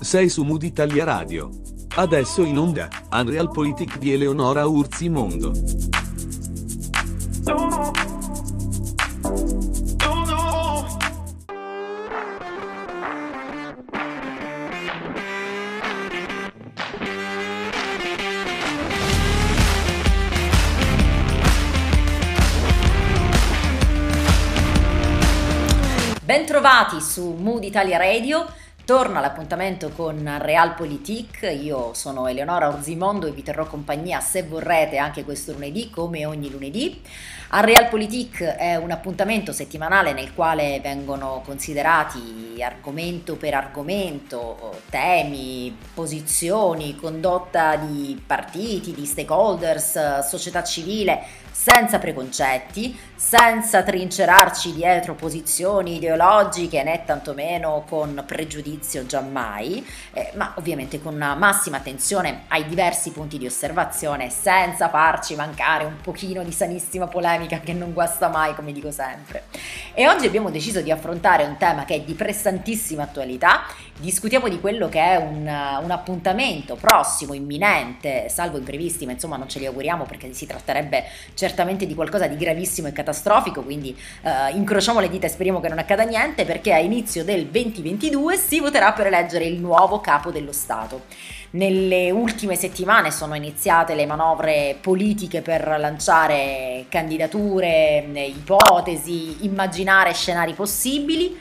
Sei 0.00 0.28
su 0.28 0.42
Mood 0.42 0.62
Italia 0.62 1.04
Radio. 1.04 1.48
Adesso 1.94 2.42
in 2.42 2.58
onda, 2.58 2.90
Unreal 3.10 3.50
Politic 3.50 3.96
di 3.96 4.12
Eleonora 4.12 4.66
Urzi 4.66 5.08
Mondo. 5.08 5.52
Bentrovati 26.62 27.00
su 27.00 27.34
Mood 27.40 27.64
Italia 27.64 27.98
Radio. 27.98 28.46
Torna 28.84 29.18
l'appuntamento 29.18 29.88
con 29.88 30.36
Realpolitik, 30.38 31.58
io 31.60 31.92
sono 31.92 32.28
Eleonora 32.28 32.68
Orzimondo 32.68 33.26
e 33.26 33.32
vi 33.32 33.42
terrò 33.42 33.66
compagnia 33.66 34.20
se 34.20 34.44
vorrete 34.44 34.96
anche 34.96 35.24
questo 35.24 35.50
lunedì 35.50 35.90
come 35.90 36.24
ogni 36.24 36.50
lunedì. 36.50 37.02
A 37.54 37.60
Realpolitik 37.60 38.42
è 38.42 38.76
un 38.76 38.92
appuntamento 38.92 39.52
settimanale 39.52 40.14
nel 40.14 40.32
quale 40.32 40.80
vengono 40.82 41.42
considerati 41.44 42.56
argomento 42.62 43.36
per 43.36 43.52
argomento 43.52 44.80
temi, 44.88 45.76
posizioni, 45.92 46.96
condotta 46.96 47.76
di 47.76 48.18
partiti, 48.24 48.94
di 48.94 49.04
stakeholders, 49.04 50.20
società 50.20 50.62
civile 50.62 51.22
senza 51.50 51.98
preconcetti, 51.98 52.98
senza 53.14 53.82
trincerarci 53.82 54.72
dietro 54.72 55.14
posizioni 55.14 55.96
ideologiche 55.96 56.82
né 56.82 57.04
tantomeno 57.04 57.84
con 57.86 58.24
pregiudizio 58.26 59.04
giammai, 59.04 59.86
eh, 60.14 60.32
ma 60.34 60.54
ovviamente 60.56 61.00
con 61.00 61.14
una 61.14 61.34
massima 61.34 61.76
attenzione 61.76 62.44
ai 62.48 62.66
diversi 62.66 63.12
punti 63.12 63.36
di 63.38 63.46
osservazione, 63.46 64.30
senza 64.30 64.88
farci 64.88 65.36
mancare 65.36 65.84
un 65.84 66.00
pochino 66.00 66.42
di 66.42 66.52
sanissima 66.52 67.06
polemica 67.06 67.41
che 67.46 67.72
non 67.72 67.92
guasta 67.92 68.28
mai, 68.28 68.54
come 68.54 68.72
dico 68.72 68.90
sempre. 68.90 69.44
E 69.94 70.08
oggi 70.08 70.26
abbiamo 70.26 70.50
deciso 70.50 70.80
di 70.80 70.90
affrontare 70.90 71.44
un 71.44 71.56
tema 71.56 71.84
che 71.84 71.96
è 71.96 72.00
di 72.00 72.14
pressantissima 72.14 73.02
attualità, 73.02 73.64
discutiamo 73.96 74.48
di 74.48 74.60
quello 74.60 74.88
che 74.88 75.00
è 75.00 75.16
un, 75.16 75.40
un 75.42 75.90
appuntamento 75.90 76.76
prossimo, 76.76 77.34
imminente, 77.34 78.28
salvo 78.28 78.58
imprevisti, 78.58 79.04
ma 79.06 79.12
insomma 79.12 79.36
non 79.36 79.48
ce 79.48 79.58
li 79.58 79.66
auguriamo 79.66 80.04
perché 80.04 80.32
si 80.32 80.46
tratterebbe 80.46 81.04
certamente 81.34 81.86
di 81.86 81.94
qualcosa 81.94 82.26
di 82.26 82.36
gravissimo 82.36 82.88
e 82.88 82.92
catastrofico, 82.92 83.62
quindi 83.62 83.96
eh, 84.22 84.52
incrociamo 84.52 85.00
le 85.00 85.08
dita 85.08 85.26
e 85.26 85.30
speriamo 85.30 85.60
che 85.60 85.68
non 85.68 85.78
accada 85.78 86.04
niente 86.04 86.44
perché 86.44 86.72
a 86.72 86.78
inizio 86.78 87.24
del 87.24 87.46
2022 87.46 88.36
si 88.36 88.60
voterà 88.60 88.92
per 88.92 89.06
eleggere 89.06 89.44
il 89.44 89.60
nuovo 89.60 90.00
capo 90.00 90.30
dello 90.30 90.52
Stato. 90.52 91.02
Nelle 91.54 92.10
ultime 92.10 92.56
settimane 92.56 93.10
sono 93.10 93.34
iniziate 93.34 93.94
le 93.94 94.06
manovre 94.06 94.78
politiche 94.80 95.42
per 95.42 95.76
lanciare 95.78 96.86
candidature, 96.88 98.06
ipotesi, 98.26 99.44
immaginare 99.44 100.14
scenari 100.14 100.54
possibili. 100.54 101.38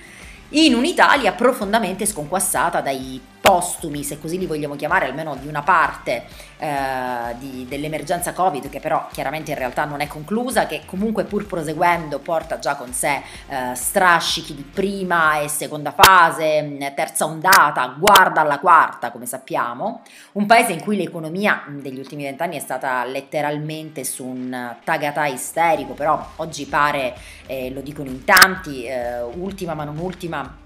In 0.49 0.73
un'Italia 0.73 1.31
profondamente 1.31 2.05
sconquassata 2.05 2.81
dai 2.81 3.21
postumi, 3.41 4.03
se 4.03 4.19
così 4.19 4.37
li 4.37 4.45
vogliamo 4.45 4.75
chiamare, 4.75 5.07
almeno 5.07 5.35
di 5.35 5.47
una 5.47 5.63
parte 5.63 6.23
eh, 6.59 7.35
di, 7.39 7.65
dell'emergenza 7.67 8.33
Covid, 8.33 8.69
che 8.69 8.79
però 8.79 9.07
chiaramente 9.11 9.51
in 9.51 9.57
realtà 9.57 9.83
non 9.83 9.99
è 9.99 10.07
conclusa, 10.07 10.67
che 10.67 10.83
comunque 10.85 11.23
pur 11.23 11.47
proseguendo 11.47 12.19
porta 12.19 12.59
già 12.59 12.75
con 12.75 12.93
sé 12.93 13.21
eh, 13.47 13.73
strascichi 13.73 14.53
di 14.53 14.61
prima 14.61 15.39
e 15.39 15.47
seconda 15.47 15.91
fase, 15.91 16.77
terza 16.95 17.25
ondata, 17.25 17.95
guarda 17.97 18.41
alla 18.41 18.59
quarta, 18.59 19.11
come 19.11 19.25
sappiamo, 19.25 20.01
un 20.33 20.45
paese 20.45 20.73
in 20.73 20.81
cui 20.81 20.95
l'economia 20.95 21.63
degli 21.67 21.97
ultimi 21.97 22.23
vent'anni 22.23 22.57
è 22.57 22.59
stata 22.59 23.03
letteralmente 23.05 24.03
su 24.03 24.23
un 24.23 24.75
tagatà 24.83 25.25
isterico, 25.25 25.93
però 25.93 26.23
oggi 26.35 26.65
pare, 26.67 27.15
eh, 27.47 27.71
lo 27.71 27.81
dicono 27.81 28.09
in 28.09 28.23
tanti, 28.23 28.85
eh, 28.85 29.21
ultima 29.21 29.73
ma 29.73 29.83
non 29.83 29.97
ultima, 29.97 30.59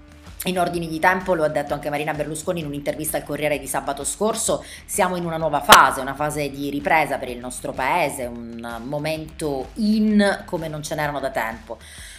in 0.44 0.58
ordini 0.58 0.86
di 0.86 1.00
tempo, 1.00 1.34
lo 1.34 1.44
ha 1.44 1.48
detto 1.48 1.74
anche 1.74 1.90
Marina 1.90 2.12
Berlusconi 2.12 2.60
in 2.60 2.66
un'intervista 2.66 3.16
al 3.16 3.24
Corriere 3.24 3.58
di 3.58 3.66
sabato 3.66 4.04
scorso, 4.04 4.64
siamo 4.84 5.16
in 5.16 5.24
una 5.24 5.36
nuova 5.38 5.60
fase, 5.60 6.00
una 6.00 6.14
fase 6.14 6.50
di 6.50 6.70
ripresa 6.70 7.18
per 7.18 7.28
il 7.28 7.38
nostro 7.38 7.72
paese, 7.72 8.24
un 8.24 8.82
momento 8.84 9.70
in 9.74 10.42
come 10.44 10.68
non 10.68 10.82
ce 10.82 10.94
n'erano 10.94 11.18
da 11.20 11.30
tempo. 11.30 11.78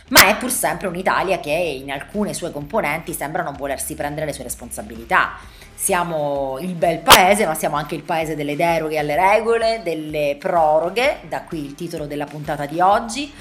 Ma 0.09 0.27
è 0.27 0.37
pur 0.37 0.49
sempre 0.51 0.87
un'Italia 0.87 1.39
che 1.39 1.51
in 1.51 1.91
alcune 1.91 2.33
sue 2.33 2.51
componenti 2.51 3.13
sembra 3.13 3.43
non 3.43 3.55
volersi 3.55 3.93
prendere 3.93 4.25
le 4.25 4.33
sue 4.33 4.43
responsabilità. 4.43 5.33
Siamo 5.75 6.57
il 6.59 6.73
bel 6.73 6.99
paese, 6.99 7.45
ma 7.45 7.53
siamo 7.53 7.75
anche 7.75 7.95
il 7.95 8.03
paese 8.03 8.35
delle 8.35 8.55
deroghe 8.55 8.97
alle 8.97 9.15
regole, 9.15 9.81
delle 9.83 10.35
proroghe, 10.39 11.19
da 11.27 11.43
qui 11.43 11.63
il 11.63 11.75
titolo 11.75 12.07
della 12.07 12.25
puntata 12.25 12.65
di 12.65 12.79
oggi 12.79 13.31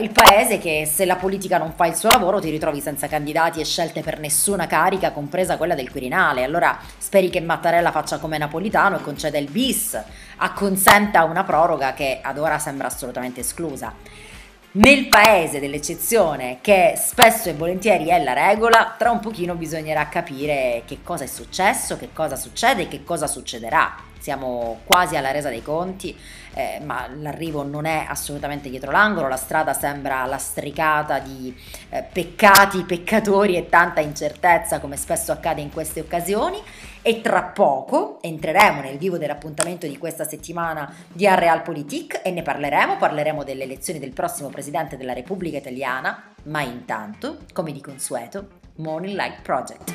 il 0.00 0.10
paese 0.12 0.58
che 0.58 0.84
se 0.84 1.06
la 1.06 1.16
politica 1.16 1.56
non 1.56 1.72
fa 1.72 1.86
il 1.86 1.94
suo 1.94 2.10
lavoro 2.10 2.40
ti 2.40 2.50
ritrovi 2.50 2.80
senza 2.82 3.06
candidati 3.06 3.58
e 3.58 3.64
scelte 3.64 4.02
per 4.02 4.18
nessuna 4.18 4.66
carica, 4.66 5.12
compresa 5.12 5.56
quella 5.56 5.74
del 5.74 5.90
Quirinale. 5.90 6.44
Allora 6.44 6.78
speri 6.98 7.30
che 7.30 7.40
Mattarella 7.40 7.90
faccia 7.90 8.18
come 8.18 8.36
Napolitano 8.36 8.96
e 8.96 9.00
conceda 9.00 9.38
il 9.38 9.50
bis, 9.50 9.98
acconsenta 10.36 11.24
una 11.24 11.44
proroga 11.44 11.94
che 11.94 12.18
ad 12.22 12.36
ora 12.36 12.58
sembra 12.58 12.88
assolutamente 12.88 13.40
esclusa. 13.40 13.94
Nel 14.72 15.08
paese 15.08 15.58
dell'eccezione, 15.58 16.58
che 16.60 16.94
spesso 16.96 17.48
e 17.48 17.54
volentieri 17.54 18.06
è 18.06 18.22
la 18.22 18.34
regola, 18.34 18.94
tra 18.98 19.10
un 19.10 19.20
pochino 19.20 19.54
bisognerà 19.54 20.08
capire 20.08 20.82
che 20.84 20.98
cosa 21.02 21.24
è 21.24 21.26
successo, 21.26 21.96
che 21.96 22.10
cosa 22.12 22.36
succede 22.36 22.82
e 22.82 22.88
che 22.88 23.04
cosa 23.04 23.26
succederà. 23.26 24.10
Siamo 24.22 24.78
quasi 24.84 25.16
alla 25.16 25.32
resa 25.32 25.48
dei 25.48 25.62
conti 25.62 26.16
eh, 26.54 26.80
ma 26.84 27.08
l'arrivo 27.08 27.62
non 27.62 27.84
è 27.86 28.04
assolutamente 28.06 28.68
dietro 28.68 28.90
l'angolo, 28.90 29.28
la 29.28 29.36
strada 29.36 29.72
sembra 29.72 30.24
lastricata 30.26 31.18
di 31.18 31.54
eh, 31.90 32.02
peccati, 32.02 32.82
peccatori 32.84 33.56
e 33.56 33.68
tanta 33.68 34.00
incertezza 34.00 34.80
come 34.80 34.96
spesso 34.96 35.32
accade 35.32 35.60
in 35.60 35.72
queste 35.72 36.00
occasioni 36.00 36.60
e 37.00 37.20
tra 37.20 37.42
poco 37.42 38.18
entreremo 38.20 38.80
nel 38.80 38.98
vivo 38.98 39.18
dell'appuntamento 39.18 39.86
di 39.86 39.98
questa 39.98 40.24
settimana 40.24 40.92
di 41.08 41.26
Realpolitik 41.26 42.20
e 42.22 42.30
ne 42.30 42.42
parleremo, 42.42 42.96
parleremo 42.96 43.42
delle 43.44 43.64
elezioni 43.64 43.98
del 43.98 44.12
prossimo 44.12 44.48
Presidente 44.50 44.96
della 44.96 45.12
Repubblica 45.12 45.56
Italiana, 45.56 46.34
ma 46.44 46.62
intanto, 46.62 47.38
come 47.52 47.72
di 47.72 47.80
consueto, 47.80 48.60
Morning 48.76 49.16
Light 49.16 49.42
Project. 49.42 49.90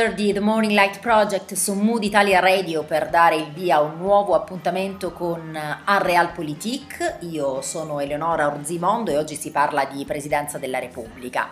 Slicer 0.00 0.14
di 0.14 0.32
The 0.32 0.40
Morning 0.40 0.72
Light 0.72 0.98
Project 1.00 1.52
su 1.52 1.74
Mood 1.74 2.02
Italia 2.02 2.40
Radio 2.40 2.84
per 2.84 3.10
dare 3.10 3.36
il 3.36 3.52
via 3.52 3.76
a 3.76 3.80
un 3.82 3.98
nuovo 3.98 4.34
appuntamento 4.34 5.12
con 5.12 5.58
Unrealpolitik. 5.86 7.18
Io 7.20 7.60
sono 7.60 8.00
Eleonora 8.00 8.46
Orzimondo 8.46 9.10
e 9.10 9.18
oggi 9.18 9.36
si 9.36 9.50
parla 9.50 9.84
di 9.84 10.02
Presidenza 10.06 10.56
della 10.56 10.78
Repubblica. 10.78 11.50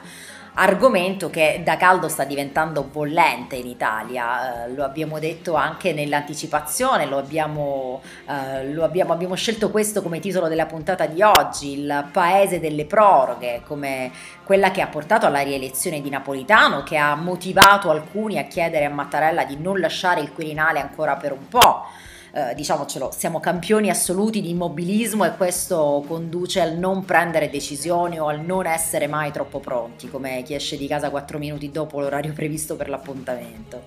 Argomento 0.58 1.30
che 1.30 1.60
da 1.64 1.76
caldo 1.76 2.08
sta 2.08 2.24
diventando 2.24 2.82
bollente 2.82 3.54
in 3.54 3.68
Italia, 3.68 4.64
eh, 4.64 4.72
lo 4.72 4.82
abbiamo 4.82 5.20
detto 5.20 5.54
anche 5.54 5.92
nell'anticipazione, 5.92 7.06
lo, 7.06 7.16
abbiamo, 7.16 8.02
eh, 8.26 8.72
lo 8.72 8.82
abbiamo, 8.82 9.12
abbiamo, 9.12 9.36
scelto 9.36 9.70
questo 9.70 10.02
come 10.02 10.18
titolo 10.18 10.48
della 10.48 10.66
puntata 10.66 11.06
di 11.06 11.22
oggi, 11.22 11.78
il 11.78 12.08
paese 12.12 12.58
delle 12.58 12.86
proroghe, 12.86 13.62
come 13.64 14.10
quella 14.42 14.72
che 14.72 14.80
ha 14.80 14.88
portato 14.88 15.26
alla 15.26 15.42
rielezione 15.42 16.00
di 16.00 16.10
Napolitano, 16.10 16.82
che 16.82 16.96
ha 16.96 17.14
motivato 17.14 17.90
alcuni 17.90 18.38
a 18.38 18.44
chiedere 18.44 18.84
a 18.84 18.90
Mattarella 18.90 19.44
di 19.44 19.56
non 19.60 19.78
lasciare 19.78 20.20
il 20.20 20.32
Quirinale 20.32 20.80
ancora 20.80 21.14
per 21.14 21.32
un 21.32 21.46
po'. 21.48 21.86
Eh, 22.30 22.54
diciamocelo, 22.54 23.10
siamo 23.16 23.40
campioni 23.40 23.88
assoluti 23.88 24.40
di 24.40 24.50
immobilismo 24.50 25.24
e 25.24 25.34
questo 25.36 26.04
conduce 26.06 26.60
al 26.60 26.76
non 26.76 27.04
prendere 27.04 27.48
decisioni 27.48 28.18
o 28.20 28.26
al 28.28 28.40
non 28.40 28.66
essere 28.66 29.06
mai 29.06 29.32
troppo 29.32 29.60
pronti, 29.60 30.10
come 30.10 30.42
chi 30.42 30.54
esce 30.54 30.76
di 30.76 30.86
casa 30.86 31.08
4 31.08 31.38
minuti 31.38 31.70
dopo 31.70 32.00
l'orario 32.00 32.32
previsto 32.32 32.76
per 32.76 32.88
l'appuntamento. 32.90 33.82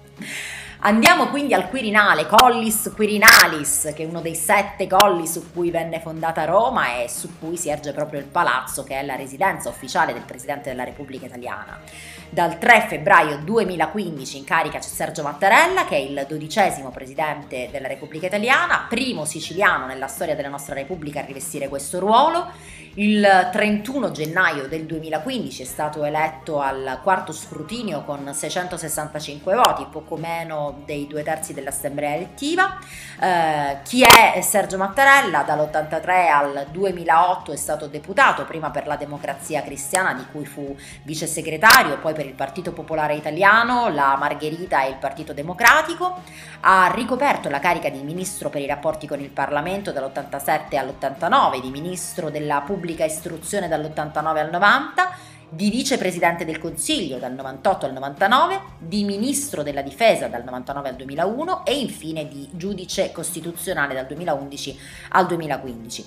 Andiamo 0.83 1.27
quindi 1.27 1.53
al 1.53 1.69
Quirinale, 1.69 2.25
Collis 2.25 2.91
Quirinalis, 2.95 3.91
che 3.95 4.01
è 4.01 4.07
uno 4.07 4.19
dei 4.19 4.33
sette 4.33 4.87
colli 4.87 5.27
su 5.27 5.51
cui 5.51 5.69
venne 5.69 5.99
fondata 5.99 6.43
Roma 6.45 6.95
e 6.95 7.07
su 7.07 7.37
cui 7.37 7.55
si 7.55 7.69
erge 7.69 7.93
proprio 7.93 8.19
il 8.19 8.25
palazzo, 8.25 8.83
che 8.83 8.99
è 8.99 9.05
la 9.05 9.15
residenza 9.15 9.69
ufficiale 9.69 10.11
del 10.11 10.23
Presidente 10.23 10.69
della 10.69 10.83
Repubblica 10.83 11.27
Italiana. 11.27 11.79
Dal 12.27 12.57
3 12.57 12.87
febbraio 12.89 13.37
2015 13.43 14.37
in 14.37 14.43
carica 14.43 14.79
c'è 14.79 14.87
Sergio 14.87 15.21
Mattarella, 15.21 15.85
che 15.85 15.97
è 15.97 15.99
il 15.99 16.25
dodicesimo 16.27 16.89
Presidente 16.89 17.69
della 17.71 17.87
Repubblica 17.87 18.25
Italiana, 18.25 18.87
primo 18.89 19.23
siciliano 19.23 19.85
nella 19.85 20.07
storia 20.07 20.33
della 20.33 20.49
nostra 20.49 20.73
Repubblica 20.73 21.19
a 21.19 21.25
rivestire 21.25 21.67
questo 21.67 21.99
ruolo 21.99 22.51
il 22.95 23.49
31 23.53 24.11
gennaio 24.11 24.67
del 24.67 24.85
2015 24.85 25.61
è 25.61 25.65
stato 25.65 26.03
eletto 26.03 26.59
al 26.59 26.99
quarto 27.01 27.31
scrutinio 27.31 28.03
con 28.03 28.33
665 28.33 29.55
voti, 29.55 29.85
poco 29.89 30.17
meno 30.17 30.81
dei 30.83 31.07
due 31.07 31.23
terzi 31.23 31.53
dell'assemblea 31.53 32.15
elettiva. 32.15 32.77
Eh, 33.17 33.77
chi 33.83 34.03
è 34.03 34.41
Sergio 34.41 34.75
Mattarella? 34.75 35.43
Dall'83 35.43 36.29
al 36.29 36.67
2008 36.69 37.53
è 37.53 37.55
stato 37.55 37.87
deputato, 37.87 38.43
prima 38.43 38.71
per 38.71 38.87
la 38.87 38.97
Democrazia 38.97 39.61
Cristiana 39.61 40.13
di 40.13 40.25
cui 40.29 40.45
fu 40.45 40.75
vice 41.03 41.27
segretario, 41.27 41.97
poi 41.97 42.13
per 42.13 42.25
il 42.25 42.33
Partito 42.33 42.73
Popolare 42.73 43.15
Italiano, 43.15 43.87
la 43.87 44.17
Margherita 44.17 44.83
e 44.83 44.89
il 44.89 44.97
Partito 44.97 45.31
Democratico. 45.31 46.19
Ha 46.63 46.91
ricoperto 46.93 47.47
la 47.47 47.59
carica 47.59 47.89
di 47.89 48.01
ministro 48.01 48.49
per 48.49 48.61
i 48.61 48.67
rapporti 48.67 49.07
con 49.07 49.21
il 49.21 49.29
Parlamento 49.29 49.93
dall'87 49.93 50.75
all'89, 50.75 51.61
di 51.61 51.69
ministro 51.69 52.29
della 52.29 52.59
Pubblica 52.59 52.79
pubblica 52.81 53.05
istruzione 53.05 53.67
dall'89 53.67 54.37
al 54.37 54.49
90, 54.49 55.11
di 55.49 55.69
vicepresidente 55.69 56.45
del 56.45 56.57
Consiglio 56.57 57.19
dal 57.19 57.33
98 57.33 57.85
al 57.85 57.93
99, 57.93 58.61
di 58.79 59.03
ministro 59.03 59.61
della 59.61 59.83
difesa 59.83 60.27
dal 60.27 60.43
99 60.43 60.89
al 60.89 60.95
2001 60.95 61.65
e 61.65 61.77
infine 61.77 62.27
di 62.27 62.49
giudice 62.53 63.11
costituzionale 63.11 63.93
dal 63.93 64.07
2011 64.07 64.79
al 65.09 65.27
2015. 65.27 66.05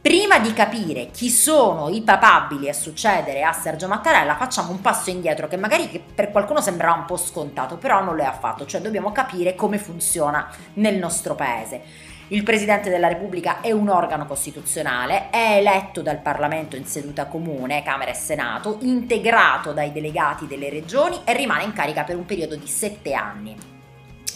Prima 0.00 0.38
di 0.38 0.52
capire 0.52 1.10
chi 1.10 1.28
sono 1.28 1.88
i 1.88 2.02
papabili 2.02 2.68
a 2.68 2.72
succedere 2.72 3.42
a 3.42 3.52
Sergio 3.52 3.88
Mattarella, 3.88 4.36
facciamo 4.36 4.70
un 4.70 4.80
passo 4.80 5.10
indietro 5.10 5.48
che 5.48 5.56
magari 5.56 6.04
per 6.14 6.30
qualcuno 6.30 6.60
sembrerà 6.60 6.92
un 6.92 7.04
po' 7.04 7.16
scontato, 7.16 7.78
però 7.78 8.02
non 8.04 8.14
lo 8.14 8.22
è 8.22 8.26
affatto, 8.26 8.66
cioè 8.66 8.80
dobbiamo 8.80 9.10
capire 9.10 9.56
come 9.56 9.78
funziona 9.78 10.48
nel 10.74 10.98
nostro 10.98 11.34
paese. 11.34 12.10
Il 12.28 12.42
Presidente 12.44 12.88
della 12.88 13.08
Repubblica 13.08 13.60
è 13.60 13.72
un 13.72 13.88
organo 13.88 14.26
costituzionale, 14.26 15.30
è 15.30 15.56
eletto 15.58 16.02
dal 16.02 16.20
Parlamento 16.20 16.76
in 16.76 16.86
seduta 16.86 17.26
comune, 17.26 17.82
Camera 17.82 18.10
e 18.10 18.14
Senato, 18.14 18.78
integrato 18.82 19.72
dai 19.72 19.92
delegati 19.92 20.46
delle 20.46 20.70
regioni 20.70 21.20
e 21.24 21.34
rimane 21.34 21.64
in 21.64 21.72
carica 21.72 22.04
per 22.04 22.16
un 22.16 22.24
periodo 22.24 22.56
di 22.56 22.66
sette 22.66 23.12
anni. 23.12 23.71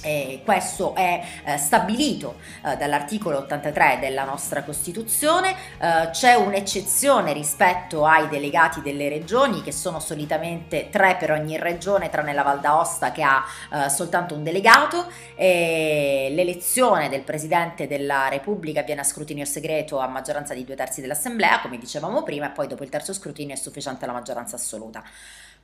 Eh, 0.07 0.43
questo 0.45 0.95
è 0.95 1.21
eh, 1.45 1.57
stabilito 1.57 2.37
eh, 2.65 2.77
dall'articolo 2.77 3.39
83 3.39 3.99
della 4.01 4.23
nostra 4.23 4.63
Costituzione, 4.63 5.51
eh, 5.81 6.11
c'è 6.11 6.35
un'eccezione 6.35 7.33
rispetto 7.33 8.07
ai 8.07 8.29
delegati 8.29 8.83
delle 8.83 9.09
regioni 9.09 9.63
che 9.63 9.73
sono 9.73 9.99
solitamente 9.99 10.91
tre 10.91 11.17
per 11.19 11.33
ogni 11.33 11.59
regione 11.59 12.09
tranne 12.09 12.33
la 12.33 12.45
Val 12.45 12.61
d'Aosta 12.61 13.11
che 13.11 13.23
ha 13.23 13.43
eh, 13.73 13.89
soltanto 13.89 14.35
un 14.35 14.45
delegato 14.45 15.07
e 15.35 16.29
l'elezione 16.31 17.09
del 17.09 17.23
Presidente 17.23 17.89
della 17.89 18.29
Repubblica 18.29 18.83
viene 18.83 19.01
a 19.01 19.05
scrutinio 19.05 19.45
segreto 19.45 19.99
a 19.99 20.07
maggioranza 20.07 20.55
di 20.55 20.65
due 20.65 20.77
terzi 20.77 21.01
dell'Assemblea 21.01 21.61
come 21.61 21.79
dicevamo 21.79 22.23
prima 22.23 22.47
e 22.47 22.51
poi 22.51 22.69
dopo 22.69 22.85
il 22.85 22.91
terzo 22.91 23.13
scrutinio 23.13 23.55
è 23.55 23.59
sufficiente 23.59 24.07
la 24.07 24.13
maggioranza 24.13 24.55
assoluta. 24.55 25.03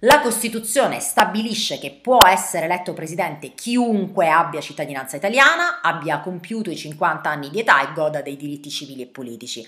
La 0.05 0.21
Costituzione 0.21 0.99
stabilisce 0.99 1.79
che 1.79 1.93
può 1.93 2.27
essere 2.27 2.65
eletto 2.65 2.93
presidente 2.93 3.55
chiunque 3.55 4.29
abbia 4.29 4.61
cittadinanza 4.61 5.17
italiana, 5.17 5.81
abbia 5.81 6.19
compiuto 6.19 6.71
i 6.71 6.77
50 6.77 7.31
anni 7.31 7.51
di 7.51 7.61
età 7.61 7.89
e 7.89 7.93
goda 7.93 8.21
dei 8.21 8.37
diritti 8.37 8.69
civili 8.69 9.03
e 9.03 9.07
politici. 9.07 9.65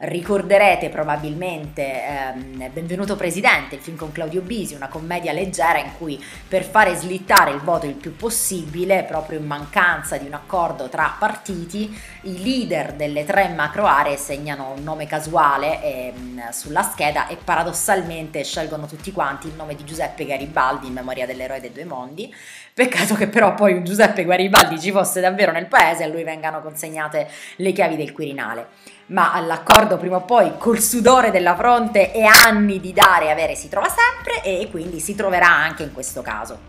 Ricorderete 0.00 0.90
probabilmente 0.90 2.04
ehm, 2.04 2.70
Benvenuto 2.72 3.16
Presidente, 3.16 3.74
il 3.74 3.80
film 3.80 3.96
con 3.96 4.12
Claudio 4.12 4.42
Bisi, 4.42 4.76
una 4.76 4.86
commedia 4.86 5.32
leggera 5.32 5.78
in 5.78 5.90
cui 5.98 6.24
per 6.46 6.62
fare 6.62 6.94
slittare 6.94 7.50
il 7.50 7.58
voto 7.58 7.86
il 7.86 7.94
più 7.94 8.14
possibile, 8.14 9.02
proprio 9.02 9.40
in 9.40 9.46
mancanza 9.46 10.16
di 10.16 10.26
un 10.26 10.34
accordo 10.34 10.88
tra 10.88 11.16
partiti, 11.18 12.00
i 12.22 12.44
leader 12.44 12.92
delle 12.92 13.24
tre 13.24 13.48
macro 13.48 13.86
aree 13.86 14.16
segnano 14.16 14.70
un 14.76 14.84
nome 14.84 15.08
casuale 15.08 15.82
ehm, 15.82 16.50
sulla 16.50 16.82
scheda 16.84 17.26
e 17.26 17.34
paradossalmente 17.34 18.44
scelgono 18.44 18.86
tutti 18.86 19.10
quanti 19.10 19.48
il 19.48 19.54
nome 19.54 19.74
di 19.78 19.84
Giuseppe 19.84 20.26
Garibaldi 20.26 20.88
in 20.88 20.92
memoria 20.92 21.24
dell'eroe 21.24 21.60
dei 21.60 21.72
due 21.72 21.84
mondi. 21.84 22.34
Peccato 22.74 23.14
che 23.14 23.28
però 23.28 23.54
poi 23.54 23.82
Giuseppe 23.84 24.24
Garibaldi 24.24 24.78
ci 24.80 24.90
fosse 24.90 25.20
davvero 25.20 25.52
nel 25.52 25.66
paese 25.66 26.02
e 26.02 26.06
a 26.06 26.08
lui 26.08 26.24
vengano 26.24 26.60
consegnate 26.60 27.28
le 27.56 27.72
chiavi 27.72 27.96
del 27.96 28.12
Quirinale 28.12 28.96
ma 29.08 29.40
l'accordo 29.40 29.96
prima 29.96 30.16
o 30.16 30.22
poi 30.22 30.58
col 30.58 30.80
sudore 30.80 31.30
della 31.30 31.56
fronte 31.56 32.12
e 32.12 32.24
anni 32.24 32.80
di 32.80 32.92
dare 32.92 33.26
e 33.26 33.30
avere 33.30 33.54
si 33.54 33.68
trova 33.68 33.88
sempre 33.88 34.42
e 34.42 34.68
quindi 34.70 35.00
si 35.00 35.14
troverà 35.14 35.48
anche 35.48 35.82
in 35.82 35.92
questo 35.92 36.20
caso. 36.22 36.60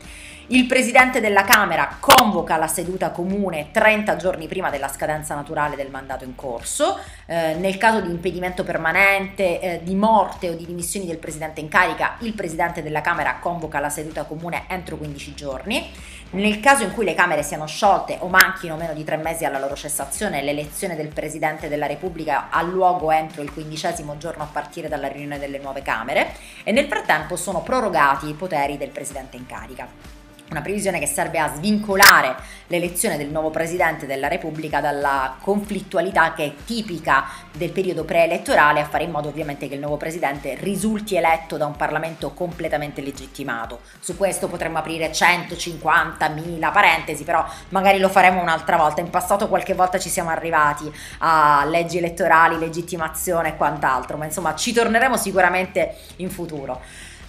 Il 0.52 0.66
presidente 0.66 1.22
della 1.22 1.44
Camera 1.44 1.98
convoca 2.00 2.58
la 2.58 2.66
seduta 2.66 3.12
comune 3.12 3.70
30 3.70 4.16
giorni 4.16 4.48
prima 4.48 4.72
della 4.72 4.88
scadenza 4.88 5.36
naturale 5.36 5.76
del 5.76 5.92
mandato 5.92 6.24
in 6.24 6.34
corso. 6.34 6.98
Eh, 7.28 7.54
nel 7.54 7.78
caso 7.78 8.02
di 8.02 8.10
impedimento 8.10 8.64
permanente, 8.64 9.60
eh, 9.60 9.80
di 9.84 9.94
morte 9.94 10.50
o 10.50 10.56
di 10.56 10.66
dimissioni 10.66 11.06
del 11.06 11.20
presidente 11.20 11.60
in 11.60 11.68
carica, 11.68 12.16
il 12.22 12.34
presidente 12.34 12.82
della 12.82 13.02
Camera 13.02 13.36
convoca 13.40 13.80
la 13.80 13.92
seduta 13.92 14.24
comune 14.24 14.64
entro 14.70 14.98
15 14.98 15.36
giorni. 15.36 15.88
Nel 16.32 16.60
caso 16.60 16.82
in 16.82 16.94
cui 16.94 17.06
le 17.06 17.14
Camere 17.14 17.44
siano 17.44 17.68
sciolte 17.68 18.18
o 18.20 18.28
manchino 18.28 18.76
meno 18.76 18.94
di 18.94 19.04
tre 19.04 19.18
mesi 19.18 19.46
alla 19.46 19.60
loro 19.60 19.76
cessazione, 19.76 20.42
l'elezione 20.42 20.96
del 20.96 21.10
Presidente 21.10 21.70
della 21.70 21.86
Repubblica 21.86 22.50
ha 22.50 22.64
luogo 22.64 23.12
entro 23.12 23.44
il 23.44 23.54
quindicesimo 23.54 24.18
giorno 24.18 24.42
a 24.42 24.50
partire 24.52 24.88
dalla 24.88 25.10
riunione 25.10 25.38
delle 25.38 25.60
nuove 25.60 25.84
Camere 25.84 26.34
e 26.64 26.72
nel 26.72 26.88
frattempo 26.88 27.36
sono 27.36 27.62
prorogati 27.62 28.28
i 28.28 28.34
poteri 28.34 28.78
del 28.78 28.90
Presidente 28.90 29.38
in 29.38 29.46
carica 29.46 30.18
una 30.50 30.62
previsione 30.62 31.00
che 31.00 31.06
serve 31.06 31.40
a 31.40 31.54
svincolare 31.56 32.36
l'elezione 32.68 33.18
del 33.18 33.30
nuovo 33.30 33.50
Presidente 33.50 34.06
della 34.06 34.28
Repubblica 34.28 34.80
dalla 34.82 35.36
conflittualità 35.40 36.34
che 36.34 36.46
è 36.46 36.54
tipica 36.66 37.26
del 37.52 37.72
periodo 37.72 38.04
preelettorale, 38.04 38.82
a 38.82 38.86
fare 38.86 39.04
in 39.04 39.12
modo 39.12 39.28
ovviamente 39.28 39.68
che 39.68 39.76
il 39.76 39.80
nuovo 39.80 39.98
Presidente 39.98 40.56
risulti 40.60 41.16
eletto 41.16 41.58
da 41.58 41.66
un 41.66 41.76
Parlamento 41.76 42.32
completamente 42.32 43.02
legittimato. 43.02 43.82
Su 44.00 44.18
questo 44.18 44.48
potremmo 44.48 44.80
aprire 44.80 45.12
150.000 45.12 46.72
parentesi, 46.72 47.24
però 47.24 47.46
magari 47.70 48.00
lo 48.00 48.10
faremo 48.10 48.42
un'altra 48.42 48.78
volta. 48.78 49.02
In 49.02 49.10
passato 49.10 49.48
qualche 49.48 49.74
volta 49.74 49.98
ci 50.00 50.10
siamo 50.10 50.30
arrivati 50.30 50.92
a 51.20 51.66
leggi 51.66 51.98
elettorali, 51.98 52.58
legittimazione 52.58 53.50
e 53.50 53.56
quant'altro, 53.56 54.18
ma 54.18 54.26
insomma 54.26 54.56
ci 54.56 54.74
torneremo 54.74 55.18
sicuramente 55.18 55.96
in 56.18 56.30
futuro. 56.30 56.82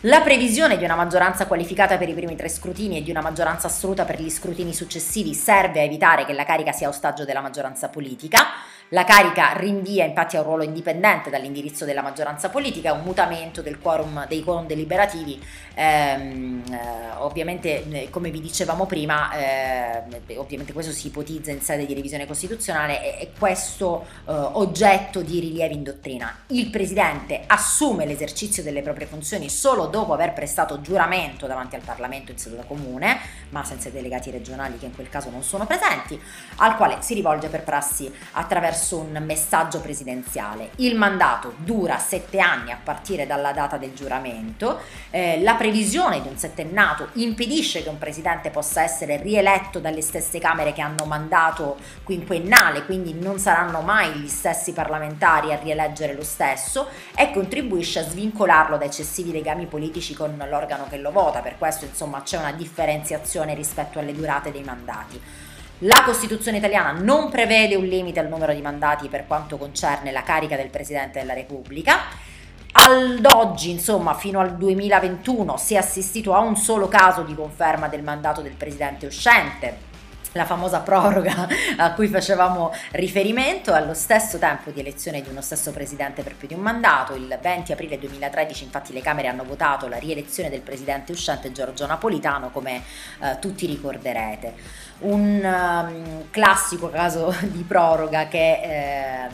La 0.05 0.23
previsione 0.23 0.79
di 0.79 0.85
una 0.85 0.95
maggioranza 0.95 1.47
qualificata 1.47 1.99
per 1.99 2.09
i 2.09 2.15
primi 2.15 2.35
tre 2.35 2.49
scrutini 2.49 2.97
e 2.97 3.03
di 3.03 3.11
una 3.11 3.21
maggioranza 3.21 3.67
assoluta 3.67 4.07
per 4.07 4.19
gli 4.19 4.31
scrutini 4.31 4.73
successivi 4.73 5.35
serve 5.35 5.81
a 5.81 5.83
evitare 5.83 6.25
che 6.25 6.33
la 6.33 6.45
carica 6.45 6.73
sia 6.73 6.89
ostaggio 6.89 7.27
della 7.27 7.43
maggioranza 7.43 7.91
politica. 7.91 8.47
La 8.93 9.05
carica 9.05 9.53
rinvia 9.53 10.05
infatti 10.05 10.37
a 10.37 10.41
un 10.41 10.47
ruolo 10.47 10.65
indipendente 10.65 11.31
dall'indirizzo 11.31 11.85
della 11.85 12.03
maggioranza 12.03 12.49
politica, 12.49 12.93
un 12.93 13.03
mutamento 13.03 13.63
del 13.63 13.79
quorum 13.79 14.27
dei 14.27 14.43
quorum 14.43 14.67
deliberativi 14.67 15.41
ehm, 15.75 16.65
eh, 16.73 17.17
ovviamente, 17.19 17.89
eh, 17.89 18.11
come 18.11 18.31
vi 18.31 18.41
dicevamo 18.41 18.87
prima, 18.87 19.31
eh, 19.33 20.37
ovviamente 20.37 20.73
questo 20.73 20.91
si 20.91 21.07
ipotizza 21.07 21.53
in 21.53 21.61
sede 21.61 21.87
di 21.87 21.95
revisione 21.95 22.27
costituzionale, 22.27 23.01
è, 23.01 23.19
è 23.19 23.29
questo 23.39 24.07
eh, 24.27 24.33
oggetto 24.33 25.23
di 25.23 25.39
rilievi 25.39 25.75
in 25.75 25.85
dottrina. 25.85 26.39
Il 26.49 26.69
Presidente 26.71 27.45
assume 27.47 28.07
l'esercizio 28.07 28.65
delle 28.65 28.83
proprie 28.83 29.07
funzioni 29.07 29.49
solo 29.51 29.87
dopo 29.87 30.15
aver 30.15 30.33
prestato 30.33 30.81
giuramento 30.81 31.47
davanti 31.47 31.77
al 31.77 31.83
Parlamento 31.83 32.33
in 32.33 32.39
seduta 32.39 32.65
comune, 32.65 33.21
ma 33.51 33.63
senza 33.65 33.89
i 33.89 33.93
delegati 33.93 34.33
regionali 34.33 34.79
che 34.79 34.87
in 34.87 34.95
quel 34.97 35.09
caso 35.09 35.31
non 35.31 35.45
sono 35.45 35.65
presenti, 35.65 36.21
al 36.57 36.77
quale 36.77 36.97
si 37.03 37.15
rivolge 37.15 37.47
per 37.47 37.63
prassi 37.63 38.13
attraverso 38.33 38.79
un 38.91 39.23
messaggio 39.25 39.81
presidenziale. 39.81 40.71
Il 40.77 40.97
mandato 40.97 41.55
dura 41.59 41.99
sette 41.99 42.39
anni 42.39 42.71
a 42.71 42.79
partire 42.83 43.27
dalla 43.27 43.53
data 43.53 43.77
del 43.77 43.95
giuramento, 43.95 44.81
eh, 45.11 45.41
la 45.43 45.55
previsione 45.55 46.21
di 46.21 46.29
un 46.29 46.37
settennato 46.37 47.09
impedisce 47.15 47.83
che 47.83 47.89
un 47.89 47.99
presidente 47.99 48.51
possa 48.51 48.83
essere 48.83 49.17
rieletto 49.17 49.79
dalle 49.79 50.01
stesse 50.01 50.39
Camere 50.39 50.73
che 50.73 50.81
hanno 50.81 51.05
mandato 51.05 51.77
quinquennale, 52.03 52.85
quindi 52.85 53.15
non 53.15 53.39
saranno 53.39 53.81
mai 53.81 54.13
gli 54.13 54.29
stessi 54.29 54.73
parlamentari 54.73 55.53
a 55.53 55.59
rieleggere 55.59 56.15
lo 56.15 56.25
stesso 56.25 56.89
e 57.15 57.31
contribuisce 57.31 58.01
a 58.01 58.05
svincolarlo 58.05 58.77
da 58.77 58.85
eccessivi 58.85 59.33
legami 59.33 59.67
politici 59.67 60.15
con 60.15 60.43
l'organo 60.49 60.87
che 60.89 60.97
lo 60.97 61.13
vota, 61.13 61.41
per 61.41 61.59
questo 61.59 61.85
insomma 61.85 62.23
c'è 62.23 62.39
una 62.39 62.53
differenziazione 62.53 63.55
rispetto 63.55 63.99
alle 63.99 64.13
durate 64.13 64.51
dei 64.51 64.63
mandati. 64.63 65.21
La 65.85 66.03
Costituzione 66.05 66.59
italiana 66.59 66.93
non 66.93 67.31
prevede 67.31 67.75
un 67.75 67.87
limite 67.87 68.21
al 68.21 68.29
numero 68.29 68.53
di 68.53 68.61
mandati 68.61 69.09
per 69.09 69.27
quanto 69.27 69.57
concerne 69.57 70.13
la 70.13 70.23
carica 70.23 70.55
del 70.55 70.69
Presidente 70.69 71.21
della 71.21 71.33
Repubblica. 71.33 72.01
Ad 72.73 73.27
oggi, 73.33 73.71
insomma, 73.71 74.13
fino 74.13 74.41
al 74.41 74.59
2021 74.59 75.57
si 75.57 75.73
è 75.73 75.79
assistito 75.79 76.35
a 76.35 76.41
un 76.41 76.57
solo 76.57 76.87
caso 76.87 77.23
di 77.23 77.35
conferma 77.35 77.89
del 77.89 78.03
mandato 78.03 78.43
del 78.43 78.53
Presidente 78.53 79.07
uscente, 79.07 79.89
la 80.33 80.45
famosa 80.45 80.81
proroga 80.81 81.49
a 81.77 81.93
cui 81.93 82.09
facevamo 82.09 82.73
riferimento, 82.93 83.73
allo 83.73 83.95
stesso 83.95 84.39
tempo 84.39 84.71
di 84.71 84.81
elezione 84.81 85.23
di 85.23 85.29
uno 85.29 85.41
stesso 85.41 85.71
presidente 85.73 86.23
per 86.23 86.35
più 86.37 86.49
di 86.49 86.55
un 86.55 86.61
mandato. 86.61 87.15
Il 87.15 87.39
20 87.41 87.73
aprile 87.73 87.99
2013 87.99 88.65
infatti 88.65 88.93
le 88.93 89.01
Camere 89.01 89.29
hanno 89.29 89.45
votato 89.45 89.89
la 89.89 89.99
rielezione 89.99 90.51
del 90.51 90.61
presidente 90.61 91.13
uscente 91.13 91.53
Giorgio 91.53 91.87
Napolitano, 91.87 92.51
come 92.51 92.83
eh, 93.21 93.39
tutti 93.41 93.67
ricorderete. 93.67 94.55
Un 95.01 95.41
um, 95.43 96.31
classico 96.31 96.91
caso 96.91 97.35
di 97.41 97.63
proroga 97.63 98.29
che 98.29 98.61
eh, 98.63 99.29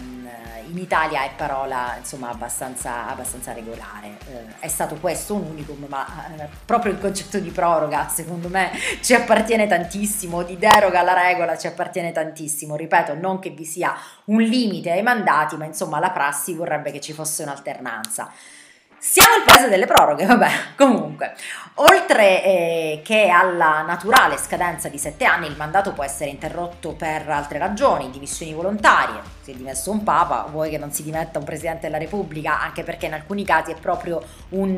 in 0.68 0.78
Italia 0.78 1.25
è 1.25 1.30
parola 1.37 1.94
insomma 1.99 2.30
abbastanza, 2.30 3.08
abbastanza 3.08 3.52
regolare. 3.52 4.18
Eh, 4.28 4.58
è 4.61 4.68
stato 4.68 4.96
questo 4.96 5.35
un 5.35 5.44
unicum, 5.50 5.87
ma 5.88 6.06
eh, 6.37 6.49
proprio 6.64 6.92
il 6.92 6.99
concetto 6.99 7.38
di 7.38 7.50
proroga 7.50 8.08
secondo 8.08 8.49
me 8.49 8.70
ci 9.00 9.14
appartiene 9.14 9.66
tantissimo, 9.66 10.42
di 10.42 10.58
deroga 10.58 11.00
alla 11.00 11.14
regola 11.14 11.56
ci 11.56 11.66
appartiene 11.66 12.12
tantissimo. 12.12 12.76
Ripeto, 12.76 13.14
non 13.14 13.38
che 13.38 13.50
vi 13.50 13.64
sia 13.64 13.94
un 14.25 14.40
limite 14.40 14.90
ai 14.90 15.02
mandati, 15.02 15.56
ma 15.56 15.64
insomma 15.64 15.99
la 15.99 16.11
prassi 16.11 16.54
vorrebbe 16.54 16.90
che 16.90 17.00
ci 17.00 17.12
fosse 17.12 17.42
un'alternanza. 17.42 18.30
Siamo 18.98 19.36
il 19.36 19.42
paese 19.44 19.68
delle 19.68 19.86
proroghe, 19.86 20.24
vabbè, 20.26 20.50
comunque. 20.76 21.34
Oltre 21.78 22.42
eh, 22.42 23.02
che 23.04 23.28
alla 23.28 23.82
naturale 23.82 24.38
scadenza 24.38 24.88
di 24.88 24.96
sette 24.96 25.26
anni, 25.26 25.46
il 25.46 25.56
mandato 25.56 25.92
può 25.92 26.04
essere 26.04 26.30
interrotto 26.30 26.94
per 26.94 27.28
altre 27.28 27.58
ragioni, 27.58 28.10
dimissioni 28.10 28.54
volontarie, 28.54 29.20
si 29.42 29.52
è 29.52 29.54
dimesso 29.54 29.90
un 29.90 30.02
papa, 30.02 30.48
vuoi 30.50 30.70
che 30.70 30.78
non 30.78 30.90
si 30.90 31.02
dimetta 31.02 31.38
un 31.38 31.44
presidente 31.44 31.82
della 31.82 31.98
Repubblica, 31.98 32.60
anche 32.60 32.82
perché 32.82 33.06
in 33.06 33.12
alcuni 33.12 33.44
casi 33.44 33.72
è 33.72 33.74
proprio 33.76 34.22
un, 34.50 34.70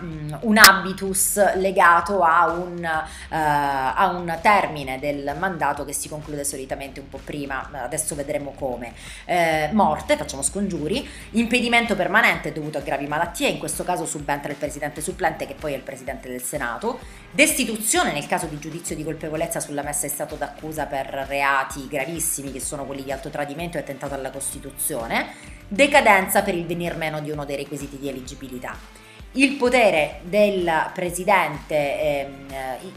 um, 0.00 0.38
un 0.40 0.56
habitus 0.56 1.54
legato 1.56 2.22
a 2.22 2.46
un, 2.46 2.78
uh, 2.78 3.34
a 3.34 4.08
un, 4.08 4.36
termine 4.40 4.98
del 4.98 5.36
mandato 5.38 5.84
che 5.84 5.92
si 5.92 6.08
conclude 6.08 6.42
solitamente 6.42 7.00
un 7.00 7.08
po' 7.08 7.20
prima, 7.22 7.68
adesso 7.70 8.14
vedremo 8.14 8.54
come. 8.58 8.94
Eh, 9.26 9.68
morte, 9.72 10.16
facciamo 10.16 10.42
scongiuri, 10.42 11.06
impedimento 11.32 11.94
permanente 11.94 12.50
dovuto 12.52 12.78
a 12.78 12.80
gravi 12.80 13.06
malattie, 13.06 13.48
in 13.48 13.58
questo 13.66 13.82
caso 13.82 14.06
subentra 14.06 14.52
il 14.52 14.56
presidente 14.56 15.00
supplente 15.00 15.44
che 15.44 15.54
poi 15.54 15.72
è 15.72 15.76
il 15.76 15.82
presidente 15.82 16.28
del 16.28 16.40
Senato, 16.40 17.00
destituzione 17.32 18.12
nel 18.12 18.28
caso 18.28 18.46
di 18.46 18.60
giudizio 18.60 18.94
di 18.94 19.02
colpevolezza 19.02 19.58
sulla 19.58 19.82
messa 19.82 20.06
in 20.06 20.12
stato 20.12 20.36
d'accusa 20.36 20.86
per 20.86 21.06
reati 21.28 21.88
gravissimi 21.88 22.52
che 22.52 22.60
sono 22.60 22.84
quelli 22.84 23.02
di 23.02 23.10
alto 23.10 23.28
tradimento 23.28 23.76
e 23.76 23.80
attentato 23.80 24.14
alla 24.14 24.30
Costituzione, 24.30 25.34
decadenza 25.66 26.42
per 26.42 26.54
il 26.54 26.64
venir 26.64 26.96
meno 26.96 27.20
di 27.20 27.30
uno 27.32 27.44
dei 27.44 27.56
requisiti 27.56 27.98
di 27.98 28.08
eleggibilità. 28.08 29.04
Il 29.32 29.56
potere 29.56 30.20
del 30.22 30.90
presidente, 30.94 31.74
ehm, 31.74 32.46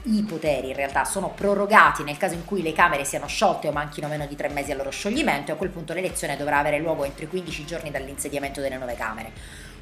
i, 0.04 0.18
i, 0.20 0.24
poteri 0.24 0.70
in 0.70 0.76
realtà 0.76 1.04
sono 1.04 1.32
prorogati 1.32 2.04
nel 2.04 2.16
caso 2.16 2.36
in 2.36 2.46
cui 2.46 2.62
le 2.62 2.72
Camere 2.72 3.04
siano 3.04 3.28
sciolte 3.28 3.68
o 3.68 3.72
manchino 3.72 4.08
meno 4.08 4.26
di 4.26 4.36
tre 4.36 4.48
mesi 4.48 4.72
al 4.72 4.78
loro 4.78 4.92
scioglimento 4.92 5.52
e 5.52 5.56
a 5.56 5.58
quel 5.58 5.70
punto 5.70 5.94
l'elezione 5.94 6.38
dovrà 6.38 6.60
avere 6.60 6.78
luogo 6.78 7.04
entro 7.04 7.26
i 7.26 7.28
15 7.28 7.66
giorni 7.66 7.92
dall'insediamento 7.92 8.62
delle 8.62 8.78
nuove 8.78 8.94
Camere. 8.94 9.32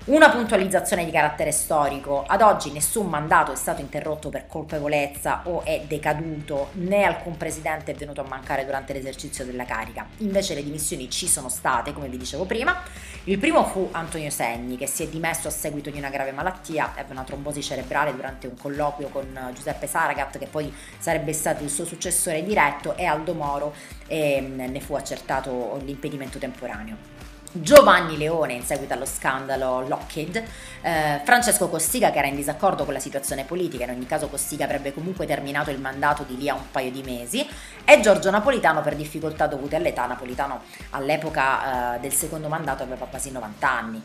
Una 0.07 0.29
puntualizzazione 0.29 1.03
di 1.03 1.11
carattere 1.11 1.51
storico. 1.51 2.23
Ad 2.25 2.41
oggi 2.41 2.71
nessun 2.71 3.07
mandato 3.07 3.51
è 3.51 3.57
stato 3.57 3.81
interrotto 3.81 4.29
per 4.29 4.47
colpevolezza 4.47 5.41
o 5.43 5.65
è 5.65 5.81
decaduto, 5.85 6.69
né 6.75 7.03
alcun 7.03 7.35
presidente 7.35 7.91
è 7.91 7.93
venuto 7.93 8.21
a 8.21 8.23
mancare 8.25 8.63
durante 8.63 8.93
l'esercizio 8.93 9.43
della 9.43 9.65
carica. 9.65 10.07
Invece 10.19 10.53
le 10.53 10.63
dimissioni 10.63 11.09
ci 11.09 11.27
sono 11.27 11.49
state, 11.49 11.91
come 11.91 12.07
vi 12.07 12.15
dicevo 12.15 12.45
prima. 12.45 12.83
Il 13.25 13.37
primo 13.37 13.65
fu 13.65 13.89
Antonio 13.91 14.29
Segni, 14.29 14.77
che 14.77 14.87
si 14.87 15.03
è 15.03 15.09
dimesso 15.09 15.49
a 15.49 15.51
seguito 15.51 15.89
di 15.89 15.97
una 15.97 16.09
grave 16.09 16.31
malattia, 16.31 16.93
ebbe 16.95 17.11
una 17.11 17.23
trombosi 17.23 17.61
cerebrale 17.61 18.15
durante 18.15 18.47
un 18.47 18.55
colloquio 18.55 19.09
con 19.09 19.51
Giuseppe 19.53 19.87
Saragat, 19.87 20.37
che 20.37 20.47
poi 20.47 20.73
sarebbe 20.99 21.33
stato 21.33 21.65
il 21.65 21.69
suo 21.69 21.83
successore 21.83 22.45
diretto, 22.45 22.95
e 22.95 23.03
Aldo 23.03 23.33
Moro 23.33 23.73
e 24.07 24.39
ne 24.39 24.79
fu 24.79 24.95
accertato 24.95 25.77
l'impedimento 25.83 26.39
temporaneo. 26.39 27.16
Giovanni 27.51 28.17
Leone 28.17 28.53
in 28.53 28.63
seguito 28.63 28.93
allo 28.93 29.05
scandalo 29.05 29.87
Lockheed, 29.87 30.43
eh, 30.81 31.21
Francesco 31.23 31.69
Costiga 31.69 32.11
che 32.11 32.17
era 32.17 32.27
in 32.27 32.35
disaccordo 32.35 32.83
con 32.83 32.93
la 32.93 32.99
situazione 32.99 33.45
politica, 33.45 33.85
in 33.85 33.91
ogni 33.91 34.05
caso 34.05 34.27
Costiga 34.27 34.65
avrebbe 34.65 34.93
comunque 34.93 35.25
terminato 35.25 35.69
il 35.69 35.79
mandato 35.79 36.23
di 36.23 36.37
lì 36.37 36.49
a 36.49 36.53
un 36.53 36.69
paio 36.71 36.91
di 36.91 37.03
mesi, 37.03 37.47
e 37.85 37.99
Giorgio 38.01 38.29
Napolitano 38.29 38.81
per 38.81 38.95
difficoltà 38.95 39.47
dovute 39.47 39.75
all'età, 39.75 40.05
Napolitano 40.05 40.61
all'epoca 40.91 41.95
eh, 41.95 41.99
del 41.99 42.13
secondo 42.13 42.47
mandato 42.47 42.83
aveva 42.83 43.05
quasi 43.05 43.31
90 43.31 43.69
anni. 43.69 44.03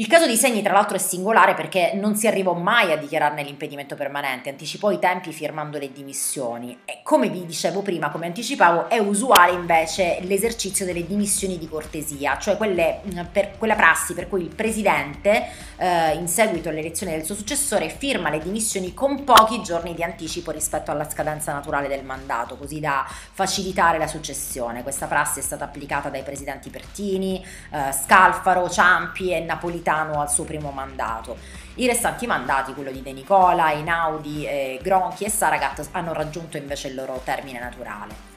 Il 0.00 0.06
caso 0.06 0.26
di 0.26 0.36
Segni 0.36 0.62
tra 0.62 0.72
l'altro 0.72 0.96
è 0.96 0.98
singolare 0.98 1.52
perché 1.52 1.92
non 1.92 2.16
si 2.16 2.26
arrivò 2.26 2.54
mai 2.54 2.90
a 2.90 2.96
dichiararne 2.96 3.42
l'impedimento 3.42 3.96
permanente, 3.96 4.48
anticipò 4.48 4.90
i 4.90 4.98
tempi 4.98 5.30
firmando 5.30 5.76
le 5.76 5.92
dimissioni. 5.92 6.80
E 6.86 7.00
come 7.02 7.28
vi 7.28 7.44
dicevo 7.44 7.82
prima, 7.82 8.08
come 8.08 8.24
anticipavo, 8.24 8.88
è 8.88 8.96
usuale 8.96 9.52
invece 9.52 10.20
l'esercizio 10.22 10.86
delle 10.86 11.06
dimissioni 11.06 11.58
di 11.58 11.68
cortesia, 11.68 12.38
cioè 12.38 12.56
quelle, 12.56 13.02
per, 13.30 13.58
quella 13.58 13.74
prassi 13.74 14.14
per 14.14 14.26
cui 14.26 14.40
il 14.40 14.54
presidente 14.54 15.48
eh, 15.76 16.14
in 16.14 16.28
seguito 16.28 16.70
all'elezione 16.70 17.12
del 17.12 17.26
suo 17.26 17.34
successore 17.34 17.90
firma 17.90 18.30
le 18.30 18.38
dimissioni 18.38 18.94
con 18.94 19.22
pochi 19.22 19.60
giorni 19.60 19.92
di 19.92 20.02
anticipo 20.02 20.50
rispetto 20.50 20.90
alla 20.90 21.06
scadenza 21.06 21.52
naturale 21.52 21.88
del 21.88 22.04
mandato, 22.04 22.56
così 22.56 22.80
da 22.80 23.04
facilitare 23.06 23.98
la 23.98 24.06
successione. 24.06 24.82
Questa 24.82 25.04
prassi 25.04 25.40
è 25.40 25.42
stata 25.42 25.64
applicata 25.64 26.08
dai 26.08 26.22
presidenti 26.22 26.70
Pertini, 26.70 27.44
eh, 27.70 27.92
Scalfaro, 27.92 28.66
Ciampi 28.70 29.34
e 29.34 29.40
Napolitano 29.40 29.88
Napolitano 29.90 30.20
al 30.20 30.30
suo 30.30 30.44
primo 30.44 30.70
mandato. 30.70 31.36
I 31.74 31.86
restanti 31.86 32.26
mandati, 32.26 32.74
quello 32.74 32.90
di 32.90 33.02
De 33.02 33.12
Nicola, 33.12 33.72
Inaudi, 33.72 34.46
eh, 34.46 34.80
Gronchi 34.82 35.24
e 35.24 35.30
Saragat, 35.30 35.88
hanno 35.92 36.12
raggiunto 36.12 36.56
invece 36.56 36.88
il 36.88 36.94
loro 36.94 37.20
termine 37.24 37.58
naturale 37.58 38.28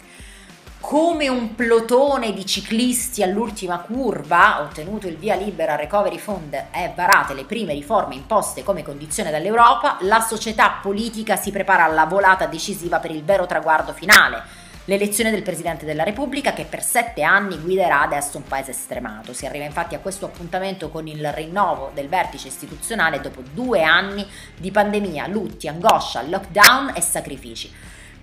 come 0.80 1.30
un 1.30 1.56
plotone 1.56 2.34
di 2.34 2.46
ciclisti 2.46 3.24
all'ultima 3.24 3.80
curva, 3.80 4.60
ottenuto 4.60 5.08
il 5.08 5.16
via 5.16 5.34
libera 5.34 5.72
al 5.72 5.78
Recovery 5.78 6.18
Fund 6.18 6.54
e 6.54 6.92
varate 6.94 7.34
le 7.34 7.46
prime 7.46 7.72
riforme 7.72 8.16
imposte 8.16 8.64
come 8.64 8.84
condizione 8.84 9.32
dall'Europa, 9.32 9.96
la 10.02 10.20
società 10.20 10.80
politica 10.82 11.38
si 11.38 11.52
prepara 11.52 11.86
alla 11.86 12.04
volata 12.04 12.48
decisiva 12.48 13.00
per 13.00 13.12
il 13.12 13.24
vero 13.24 13.46
traguardo 13.46 13.94
finale, 13.94 14.44
l'elezione 14.86 15.32
del 15.32 15.44
Presidente 15.44 15.86
della 15.86 16.04
Repubblica 16.04 16.54
che 16.54 16.66
per 16.66 16.84
sette 16.84 17.24
anni 17.24 17.58
guiderà 17.60 18.02
adesso 18.02 18.38
un 18.38 18.44
paese 18.44 18.74
stremato. 18.74 19.34
Si 19.34 19.46
arriva 19.46 19.64
infatti 19.64 19.96
a 19.96 20.00
questo 20.00 20.26
appuntamento 20.26 20.90
con 20.90 21.08
il 21.08 21.32
rinnovo 21.32 21.92
del 21.94 22.10
vertice 22.10 22.50
istituzionale 22.50 23.22
dopo 23.22 23.42
due 23.54 23.84
anni 23.84 24.26
di 24.58 24.72
pandemia, 24.72 25.28
lutti, 25.28 25.68
angoscia, 25.68 26.24
lockdown 26.24 26.94
e 26.96 27.02
sacrifici. 27.02 27.72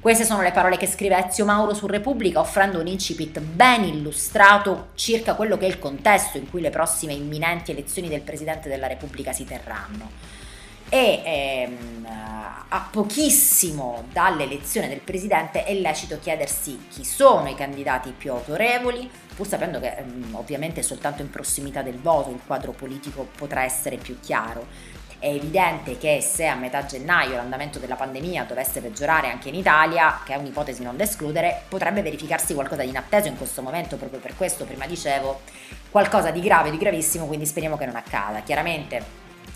Queste 0.01 0.25
sono 0.25 0.41
le 0.41 0.53
parole 0.53 0.79
che 0.79 0.87
scrive 0.87 1.27
Ezio 1.27 1.45
Mauro 1.45 1.75
su 1.75 1.87
Repubblica 1.87 2.41
offrendo 2.41 2.81
un 2.81 2.87
incipit 2.87 3.39
ben 3.39 3.85
illustrato 3.85 4.89
circa 4.95 5.35
quello 5.35 5.59
che 5.59 5.67
è 5.67 5.69
il 5.69 5.79
contesto 5.79 6.39
in 6.39 6.49
cui 6.49 6.63
le 6.63 6.71
prossime 6.71 7.13
imminenti 7.13 7.71
elezioni 7.71 8.09
del 8.09 8.23
Presidente 8.23 8.71
della 8.71 8.87
Repubblica 8.87 9.33
si 9.33 9.45
terranno 9.45 10.39
e 10.91 11.23
ehm, 11.25 12.01
a 12.73 12.89
pochissimo 12.91 14.05
dall'elezione 14.13 14.89
del 14.89 15.01
presidente 15.01 15.65
è 15.65 15.75
lecito 15.75 16.19
chiedersi 16.21 16.87
chi 16.89 17.05
sono 17.05 17.49
i 17.49 17.55
candidati 17.55 18.13
più 18.17 18.33
autorevoli, 18.33 19.11
pur 19.35 19.47
sapendo 19.47 19.81
che 19.81 19.97
ehm, 19.97 20.35
ovviamente 20.35 20.83
soltanto 20.83 21.23
in 21.23 21.31
prossimità 21.31 21.83
del 21.83 21.99
voto 21.99 22.31
il 22.31 22.41
quadro 22.45 22.73
politico 22.73 23.29
potrà 23.37 23.65
essere 23.65 23.97
più 23.97 24.19
chiaro 24.21 24.67
È 25.19 25.27
evidente 25.27 25.97
che 25.99 26.21
se 26.21 26.47
a 26.47 26.55
metà 26.55 26.87
gennaio 26.87 27.37
l'andamento 27.37 27.79
della 27.79 27.97
pandemia 27.97 28.45
dovesse 28.45 28.81
peggiorare 28.81 29.31
anche 29.31 29.49
in 29.49 29.55
Italia, 29.55 30.21
che 30.25 30.35
è 30.35 30.37
un'ipotesi 30.37 30.83
non 30.83 30.97
da 30.97 31.05
escludere, 31.05 31.63
potrebbe 31.69 32.03
verificarsi 32.03 32.55
qualcosa 32.55 32.83
di 32.83 32.89
inatteso 32.89 33.29
in 33.29 33.37
questo 33.37 33.63
momento, 33.63 33.97
proprio 33.97 34.19
per 34.19 34.37
questo 34.37 34.65
prima 34.65 34.87
dicevo 34.87 35.43
qualcosa 35.91 36.31
di 36.31 36.41
grave, 36.41 36.71
di 36.71 36.79
gravissimo, 36.79 37.27
quindi 37.27 37.47
speriamo 37.47 37.77
che 37.77 37.87
non 37.87 37.97
accada. 37.97 38.41
Chiaramente 38.43 39.03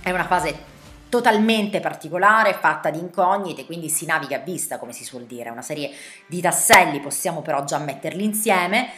è 0.02 0.10
una 0.10 0.26
fase 0.26 0.72
totalmente 1.14 1.78
particolare, 1.78 2.54
fatta 2.54 2.90
di 2.90 2.98
incognite, 2.98 3.66
quindi 3.66 3.88
si 3.88 4.04
naviga 4.04 4.34
a 4.34 4.40
vista, 4.40 4.78
come 4.78 4.92
si 4.92 5.04
suol 5.04 5.26
dire, 5.26 5.48
una 5.48 5.62
serie 5.62 5.92
di 6.26 6.40
tasselli, 6.40 6.98
possiamo 6.98 7.40
però 7.40 7.62
già 7.62 7.78
metterli 7.78 8.24
insieme 8.24 8.88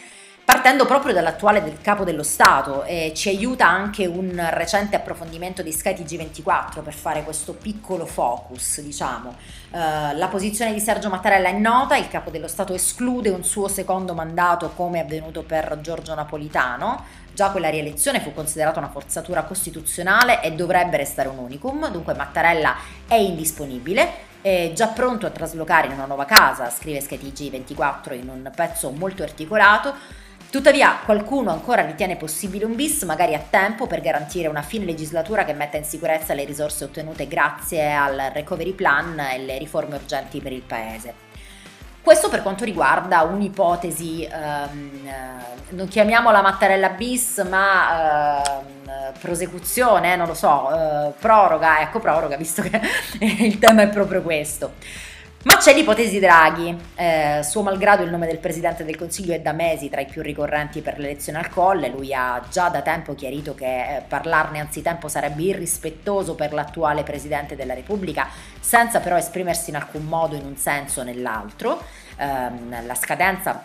partendo 0.47 0.85
proprio 0.85 1.11
dall'attuale 1.11 1.61
del 1.61 1.81
capo 1.81 2.05
dello 2.05 2.23
Stato 2.23 2.85
e 2.85 3.11
ci 3.13 3.27
aiuta 3.27 3.67
anche 3.67 4.05
un 4.05 4.47
recente 4.51 4.95
approfondimento 4.95 5.61
di 5.61 5.73
Sky 5.73 5.91
TG24 5.91 6.81
per 6.81 6.93
fare 6.93 7.23
questo 7.23 7.51
piccolo 7.51 8.05
focus, 8.05 8.79
diciamo. 8.79 9.35
Uh, 9.71 10.15
la 10.15 10.29
posizione 10.31 10.71
di 10.71 10.79
Sergio 10.79 11.09
Mattarella 11.09 11.49
è 11.49 11.51
nota, 11.51 11.97
il 11.97 12.07
capo 12.07 12.29
dello 12.29 12.47
Stato 12.47 12.73
esclude 12.73 13.27
un 13.27 13.43
suo 13.43 13.67
secondo 13.67 14.13
mandato 14.13 14.69
come 14.69 14.99
è 14.99 15.01
avvenuto 15.03 15.43
per 15.43 15.79
Giorgio 15.81 16.15
Napolitano, 16.15 17.03
già 17.33 17.51
quella 17.51 17.69
rielezione 17.69 18.21
fu 18.21 18.33
considerata 18.33 18.79
una 18.79 18.87
forzatura 18.87 19.43
costituzionale 19.43 20.41
e 20.41 20.53
dovrebbe 20.53 20.95
restare 20.95 21.27
un 21.27 21.39
unicum, 21.39 21.91
dunque 21.91 22.13
Mattarella 22.13 22.73
è 23.05 23.15
indisponibile 23.15 24.23
è 24.39 24.71
già 24.73 24.87
pronto 24.87 25.25
a 25.25 25.29
traslocare 25.29 25.87
in 25.87 25.93
una 25.93 26.05
nuova 26.05 26.23
casa, 26.23 26.69
scrive 26.69 27.01
SkyTG 27.01 27.49
24 27.49 28.13
in 28.13 28.29
un 28.29 28.49
pezzo 28.55 28.91
molto 28.91 29.23
articolato, 29.23 29.93
Tuttavia 30.49 30.99
qualcuno 31.03 31.51
ancora 31.51 31.85
ritiene 31.85 32.15
possibile 32.15 32.63
un 32.63 32.75
bis, 32.75 33.03
magari 33.03 33.35
a 33.35 33.43
tempo, 33.49 33.85
per 33.85 33.99
garantire 33.99 34.47
una 34.47 34.61
fine 34.61 34.85
legislatura 34.85 35.43
che 35.43 35.53
metta 35.53 35.75
in 35.75 35.83
sicurezza 35.83 36.33
le 36.33 36.45
risorse 36.45 36.85
ottenute 36.85 37.27
grazie 37.27 37.93
al 37.93 38.31
recovery 38.33 38.71
plan 38.71 39.19
e 39.19 39.39
le 39.39 39.57
riforme 39.57 39.95
urgenti 39.95 40.39
per 40.39 40.53
il 40.53 40.61
Paese. 40.61 41.25
Questo 42.01 42.29
per 42.29 42.41
quanto 42.41 42.63
riguarda 42.63 43.23
un'ipotesi, 43.23 44.23
ehm, 44.23 45.11
non 45.71 45.89
chiamiamola 45.89 46.41
Mattarella 46.41 46.91
bis, 46.91 47.39
ma 47.39 48.41
ehm, 48.41 49.11
prosecuzione, 49.19 50.15
non 50.15 50.27
lo 50.27 50.33
so, 50.33 50.69
eh, 50.73 51.11
proroga, 51.19 51.81
ecco 51.81 51.99
proroga, 51.99 52.37
visto 52.37 52.61
che 52.61 52.79
il 53.19 53.59
tema 53.59 53.81
è 53.81 53.89
proprio 53.89 54.21
questo. 54.21 54.75
Ma 55.43 55.57
c'è 55.57 55.73
l'ipotesi 55.73 56.19
Draghi, 56.19 56.75
eh, 56.95 57.41
suo 57.43 57.61
malgrado 57.61 58.03
il 58.03 58.09
nome 58.09 58.25
del 58.25 58.39
Presidente 58.39 58.83
del 58.83 58.97
Consiglio 58.97 59.33
è 59.33 59.39
da 59.39 59.53
mesi 59.53 59.87
tra 59.87 60.01
i 60.01 60.05
più 60.05 60.21
ricorrenti 60.21 60.81
per 60.81 60.97
l'elezione 60.97 61.37
al 61.37 61.49
Colle, 61.49 61.89
lui 61.89 62.13
ha 62.13 62.41
già 62.51 62.69
da 62.69 62.81
tempo 62.81 63.13
chiarito 63.13 63.53
che 63.53 63.65
eh, 63.97 64.01
parlarne 64.01 64.59
anzitempo 64.59 65.07
sarebbe 65.07 65.43
irrispettoso 65.43 66.35
per 66.35 66.53
l'attuale 66.53 67.03
Presidente 67.03 67.55
della 67.55 67.75
Repubblica, 67.75 68.27
senza 68.59 68.99
però 68.99 69.15
esprimersi 69.15 69.69
in 69.69 69.77
alcun 69.77 70.05
modo 70.05 70.35
in 70.35 70.43
un 70.43 70.57
senso 70.57 71.01
o 71.01 71.03
nell'altro. 71.03 71.81
Eh, 72.17 72.83
la 72.83 72.95
scadenza 72.95 73.63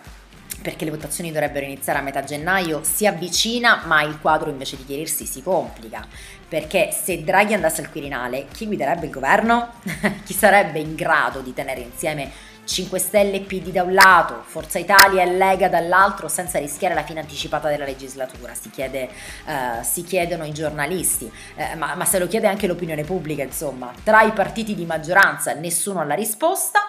perché 0.63 0.85
le 0.85 0.91
votazioni 0.91 1.31
dovrebbero 1.31 1.65
iniziare 1.65 1.99
a 1.99 2.01
metà 2.01 2.23
gennaio, 2.23 2.81
si 2.83 3.05
avvicina, 3.05 3.83
ma 3.85 4.01
il 4.01 4.17
quadro 4.19 4.49
invece 4.49 4.77
di 4.77 4.85
chiarirsi 4.85 5.25
si 5.25 5.43
complica. 5.43 6.07
Perché 6.47 6.91
se 6.91 7.23
Draghi 7.23 7.53
andasse 7.53 7.81
al 7.81 7.91
Quirinale, 7.91 8.47
chi 8.51 8.65
guiderebbe 8.65 9.05
il 9.05 9.11
governo? 9.11 9.73
chi 10.23 10.33
sarebbe 10.33 10.79
in 10.79 10.95
grado 10.95 11.41
di 11.41 11.53
tenere 11.53 11.81
insieme 11.81 12.31
5 12.65 12.97
Stelle 12.97 13.35
e 13.35 13.39
PD 13.41 13.71
da 13.71 13.83
un 13.83 13.93
lato, 13.93 14.41
Forza 14.45 14.79
Italia 14.79 15.21
e 15.21 15.35
Lega 15.35 15.67
dall'altro, 15.67 16.29
senza 16.29 16.59
rischiare 16.59 16.93
la 16.93 17.03
fine 17.03 17.19
anticipata 17.19 17.67
della 17.67 17.83
legislatura? 17.83 18.53
Si, 18.53 18.69
chiede, 18.69 19.09
uh, 19.45 19.83
si 19.83 20.03
chiedono 20.03 20.45
i 20.45 20.53
giornalisti, 20.53 21.25
uh, 21.25 21.77
ma, 21.77 21.95
ma 21.95 22.05
se 22.05 22.19
lo 22.19 22.27
chiede 22.27 22.47
anche 22.47 22.67
l'opinione 22.67 23.03
pubblica, 23.03 23.43
insomma. 23.43 23.91
Tra 24.03 24.21
i 24.21 24.31
partiti 24.31 24.75
di 24.75 24.85
maggioranza 24.85 25.53
nessuno 25.53 25.99
ha 25.99 26.05
la 26.05 26.15
risposta. 26.15 26.79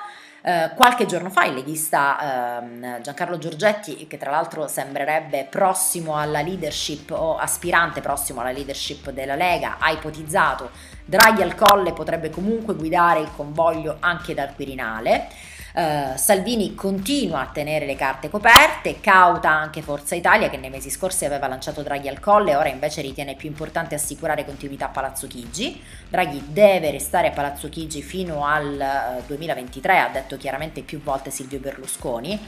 Eh, 0.46 0.72
qualche 0.74 1.06
giorno 1.06 1.30
fa 1.30 1.46
il 1.46 1.54
leghista 1.54 2.60
eh, 2.60 3.00
Giancarlo 3.00 3.38
Giorgetti, 3.38 4.06
che 4.06 4.18
tra 4.18 4.30
l'altro 4.30 4.68
sembrerebbe 4.68 5.46
prossimo 5.48 6.18
alla 6.18 6.42
leadership 6.42 7.12
o 7.12 7.38
aspirante 7.38 8.02
prossimo 8.02 8.42
alla 8.42 8.50
leadership 8.50 9.10
della 9.10 9.36
Lega, 9.36 9.76
ha 9.78 9.90
ipotizzato 9.90 10.70
Draghi 11.06 11.40
al 11.40 11.54
colle 11.54 11.94
potrebbe 11.94 12.28
comunque 12.28 12.74
guidare 12.74 13.20
il 13.20 13.30
convoglio 13.34 13.96
anche 14.00 14.34
dal 14.34 14.54
Quirinale. 14.54 15.28
Uh, 15.76 16.16
Salvini 16.16 16.76
continua 16.76 17.40
a 17.40 17.46
tenere 17.46 17.84
le 17.84 17.96
carte 17.96 18.30
coperte, 18.30 19.00
cauta 19.00 19.50
anche 19.50 19.82
Forza 19.82 20.14
Italia 20.14 20.48
che 20.48 20.56
nei 20.56 20.70
mesi 20.70 20.88
scorsi 20.88 21.24
aveva 21.24 21.48
lanciato 21.48 21.82
Draghi 21.82 22.06
al 22.06 22.20
colle 22.20 22.52
e 22.52 22.54
ora 22.54 22.68
invece 22.68 23.00
ritiene 23.00 23.34
più 23.34 23.48
importante 23.48 23.96
assicurare 23.96 24.44
continuità 24.44 24.84
a 24.86 24.90
Palazzo 24.90 25.26
Chigi. 25.26 25.82
Draghi 26.08 26.44
deve 26.46 26.92
restare 26.92 27.26
a 27.26 27.32
Palazzo 27.32 27.68
Chigi 27.68 28.02
fino 28.02 28.46
al 28.46 29.18
uh, 29.18 29.26
2023, 29.26 29.98
ha 29.98 30.08
detto 30.10 30.36
chiaramente 30.36 30.82
più 30.82 31.02
volte 31.02 31.32
Silvio 31.32 31.58
Berlusconi. 31.58 32.38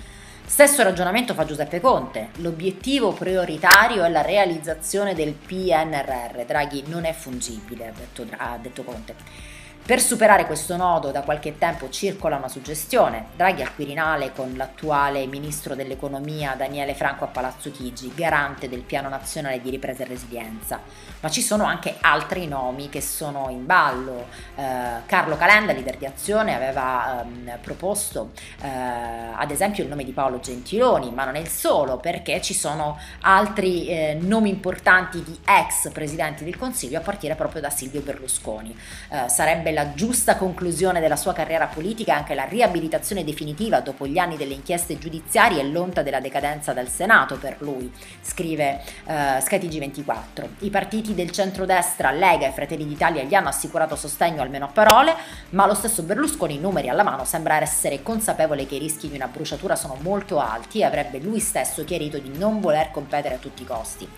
Stesso 0.46 0.84
ragionamento 0.84 1.34
fa 1.34 1.44
Giuseppe 1.44 1.80
Conte. 1.80 2.28
L'obiettivo 2.36 3.10
prioritario 3.10 4.04
è 4.04 4.08
la 4.08 4.22
realizzazione 4.22 5.14
del 5.14 5.32
PNRR. 5.32 6.44
Draghi 6.46 6.84
non 6.86 7.04
è 7.04 7.12
fungibile, 7.12 7.88
ha 7.88 7.92
detto, 7.92 8.24
ha 8.36 8.56
detto 8.62 8.84
Conte. 8.84 9.55
Per 9.86 10.00
superare 10.00 10.46
questo 10.46 10.76
nodo 10.76 11.12
da 11.12 11.22
qualche 11.22 11.58
tempo 11.58 11.88
circola 11.90 12.34
una 12.34 12.48
suggestione, 12.48 13.26
Draghi 13.36 13.62
al 13.62 13.72
Quirinale 13.72 14.32
con 14.32 14.52
l'attuale 14.56 15.24
ministro 15.26 15.76
dell'economia 15.76 16.56
Daniele 16.56 16.92
Franco 16.92 17.22
a 17.22 17.28
Palazzo 17.28 17.70
Chigi, 17.70 18.10
garante 18.12 18.68
del 18.68 18.80
piano 18.80 19.08
nazionale 19.08 19.62
di 19.62 19.70
ripresa 19.70 20.02
e 20.02 20.06
resilienza, 20.08 20.80
ma 21.26 21.32
ci 21.32 21.42
sono 21.42 21.64
anche 21.64 21.96
altri 22.02 22.46
nomi 22.46 22.88
che 22.88 23.00
sono 23.00 23.48
in 23.50 23.66
ballo. 23.66 24.26
Eh, 24.54 25.04
Carlo 25.06 25.36
Calenda, 25.36 25.72
leader 25.72 25.96
di 25.96 26.06
Azione, 26.06 26.54
aveva 26.54 27.22
ehm, 27.22 27.58
proposto 27.60 28.30
eh, 28.62 28.68
ad 28.68 29.50
esempio 29.50 29.82
il 29.82 29.88
nome 29.88 30.04
di 30.04 30.12
Paolo 30.12 30.38
Gentiloni, 30.38 31.10
ma 31.10 31.24
non 31.24 31.34
è 31.34 31.40
il 31.40 31.48
solo 31.48 31.96
perché 31.96 32.40
ci 32.40 32.54
sono 32.54 32.96
altri 33.22 33.88
eh, 33.88 34.16
nomi 34.20 34.50
importanti 34.50 35.20
di 35.24 35.36
ex 35.44 35.90
presidenti 35.90 36.44
del 36.44 36.56
Consiglio 36.56 36.98
a 36.98 37.00
partire 37.00 37.34
proprio 37.34 37.60
da 37.60 37.70
Silvio 37.70 38.02
Berlusconi. 38.02 38.72
Eh, 39.10 39.28
sarebbe 39.28 39.72
la 39.72 39.94
giusta 39.94 40.36
conclusione 40.36 41.00
della 41.00 41.16
sua 41.16 41.32
carriera 41.32 41.66
politica 41.66 42.14
anche 42.14 42.34
la 42.34 42.44
riabilitazione 42.44 43.24
definitiva 43.24 43.80
dopo 43.80 44.06
gli 44.06 44.18
anni 44.18 44.36
delle 44.36 44.54
inchieste 44.54 44.96
giudiziarie 44.96 45.60
e 45.60 45.64
l'onta 45.64 46.02
della 46.02 46.20
decadenza 46.20 46.72
dal 46.72 46.88
Senato 46.88 47.36
per 47.36 47.56
lui, 47.58 47.92
scrive 48.20 48.80
uh, 49.06 49.40
skytg 49.40 49.78
24 49.78 50.48
I 50.60 50.70
partiti 50.70 51.14
del 51.16 51.32
centrodestra, 51.32 52.12
Lega 52.12 52.46
e 52.46 52.52
Fratelli 52.52 52.86
d'Italia 52.86 53.24
gli 53.24 53.34
hanno 53.34 53.48
assicurato 53.48 53.96
sostegno 53.96 54.40
almeno 54.40 54.66
a 54.66 54.68
parole, 54.68 55.16
ma 55.50 55.66
lo 55.66 55.74
stesso 55.74 56.04
Berlusconi, 56.04 56.60
numeri 56.60 56.88
alla 56.88 57.02
mano, 57.02 57.24
sembra 57.24 57.60
essere 57.60 58.04
consapevole 58.04 58.66
che 58.66 58.76
i 58.76 58.78
rischi 58.78 59.08
di 59.08 59.16
una 59.16 59.26
bruciatura 59.26 59.74
sono 59.74 59.96
molto 60.00 60.38
alti 60.38 60.78
e 60.78 60.84
avrebbe 60.84 61.18
lui 61.18 61.40
stesso 61.40 61.82
chiarito 61.84 62.18
di 62.18 62.38
non 62.38 62.60
voler 62.60 62.92
competere 62.92 63.34
a 63.34 63.38
tutti 63.38 63.62
i 63.62 63.66
costi. 63.66 64.08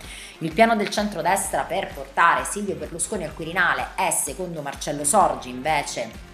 Il 0.40 0.52
piano 0.52 0.76
del 0.76 0.90
centrodestra 0.90 1.62
per 1.62 1.90
portare 1.94 2.44
Silvio 2.44 2.74
Berlusconi 2.74 3.24
al 3.24 3.32
Quirinale 3.32 3.88
è, 3.94 4.10
secondo 4.10 4.60
Marcello 4.60 5.04
Sorgi, 5.04 5.48
invece 5.48 6.27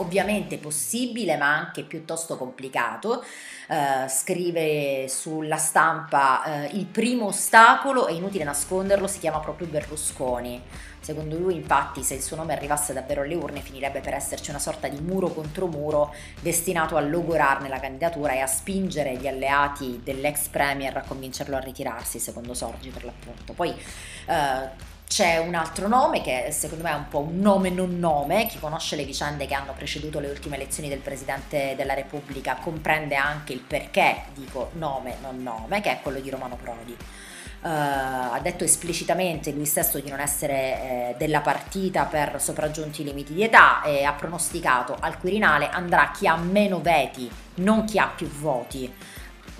ovviamente 0.00 0.58
possibile 0.58 1.36
ma 1.36 1.56
anche 1.56 1.82
piuttosto 1.82 2.36
complicato. 2.36 3.24
Uh, 3.68 4.08
scrive 4.08 5.06
sulla 5.08 5.56
stampa 5.56 6.42
uh, 6.44 6.76
il 6.76 6.86
primo 6.86 7.26
ostacolo, 7.26 8.06
è 8.08 8.12
inutile 8.12 8.42
nasconderlo, 8.42 9.06
si 9.06 9.20
chiama 9.20 9.38
proprio 9.38 9.68
Berlusconi. 9.68 10.60
Secondo 11.02 11.38
lui, 11.38 11.54
infatti, 11.54 12.02
se 12.02 12.14
il 12.14 12.20
suo 12.20 12.36
nome 12.36 12.52
arrivasse 12.52 12.92
davvero 12.92 13.22
alle 13.22 13.34
urne, 13.34 13.60
finirebbe 13.60 14.00
per 14.00 14.14
esserci 14.14 14.50
una 14.50 14.58
sorta 14.58 14.86
di 14.86 15.00
muro 15.00 15.28
contro 15.28 15.66
muro 15.66 16.12
destinato 16.40 16.96
a 16.96 17.00
logorarne 17.00 17.68
la 17.68 17.80
candidatura 17.80 18.34
e 18.34 18.40
a 18.40 18.46
spingere 18.46 19.16
gli 19.16 19.26
alleati 19.26 20.00
dell'ex 20.04 20.48
premier 20.48 20.96
a 20.96 21.02
convincerlo 21.02 21.56
a 21.56 21.60
ritirarsi, 21.60 22.18
secondo 22.18 22.54
Sorgi 22.54 22.90
per 22.90 23.04
l'appunto. 23.04 23.54
Poi 23.54 23.70
uh, 23.70 24.68
c'è 25.10 25.38
un 25.38 25.56
altro 25.56 25.88
nome 25.88 26.20
che 26.20 26.50
secondo 26.52 26.84
me 26.84 26.90
è 26.92 26.94
un 26.94 27.08
po' 27.08 27.18
un 27.18 27.40
nome 27.40 27.68
non 27.68 27.98
nome, 27.98 28.46
chi 28.46 28.60
conosce 28.60 28.94
le 28.94 29.04
vicende 29.04 29.44
che 29.44 29.54
hanno 29.54 29.72
preceduto 29.72 30.20
le 30.20 30.30
ultime 30.30 30.54
elezioni 30.54 30.88
del 30.88 31.00
Presidente 31.00 31.74
della 31.76 31.94
Repubblica 31.94 32.54
comprende 32.54 33.16
anche 33.16 33.52
il 33.52 33.58
perché 33.58 34.26
dico 34.34 34.70
nome 34.74 35.16
non 35.20 35.42
nome, 35.42 35.80
che 35.80 35.90
è 35.90 36.00
quello 36.00 36.20
di 36.20 36.30
Romano 36.30 36.54
Prodi. 36.54 36.92
Uh, 36.92 37.66
ha 37.66 38.38
detto 38.40 38.62
esplicitamente 38.62 39.50
lui 39.50 39.66
stesso 39.66 39.98
di 39.98 40.08
non 40.08 40.20
essere 40.20 40.54
eh, 40.54 41.14
della 41.18 41.40
partita 41.40 42.04
per 42.04 42.40
sopraggiunti 42.40 43.02
limiti 43.02 43.34
di 43.34 43.42
età 43.42 43.82
e 43.82 44.04
ha 44.04 44.12
pronosticato 44.12 44.96
al 44.98 45.18
Quirinale 45.18 45.68
andrà 45.68 46.12
chi 46.16 46.28
ha 46.28 46.36
meno 46.36 46.80
veti, 46.80 47.28
non 47.56 47.84
chi 47.84 47.98
ha 47.98 48.06
più 48.06 48.28
voti. 48.28 48.90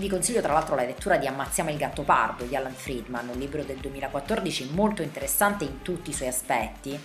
Vi 0.01 0.09
consiglio 0.09 0.41
tra 0.41 0.55
l'altro 0.55 0.77
la 0.77 0.85
lettura 0.85 1.19
di 1.19 1.27
Ammazziamo 1.27 1.69
il 1.69 1.77
gatto 1.77 2.05
pardo 2.05 2.45
di 2.45 2.57
Alan 2.57 2.73
Friedman, 2.73 3.29
un 3.29 3.39
libro 3.39 3.63
del 3.63 3.77
2014 3.77 4.71
molto 4.73 5.03
interessante 5.03 5.65
in 5.65 5.83
tutti 5.83 6.09
i 6.09 6.15
suoi 6.15 6.29
aspetti 6.29 6.99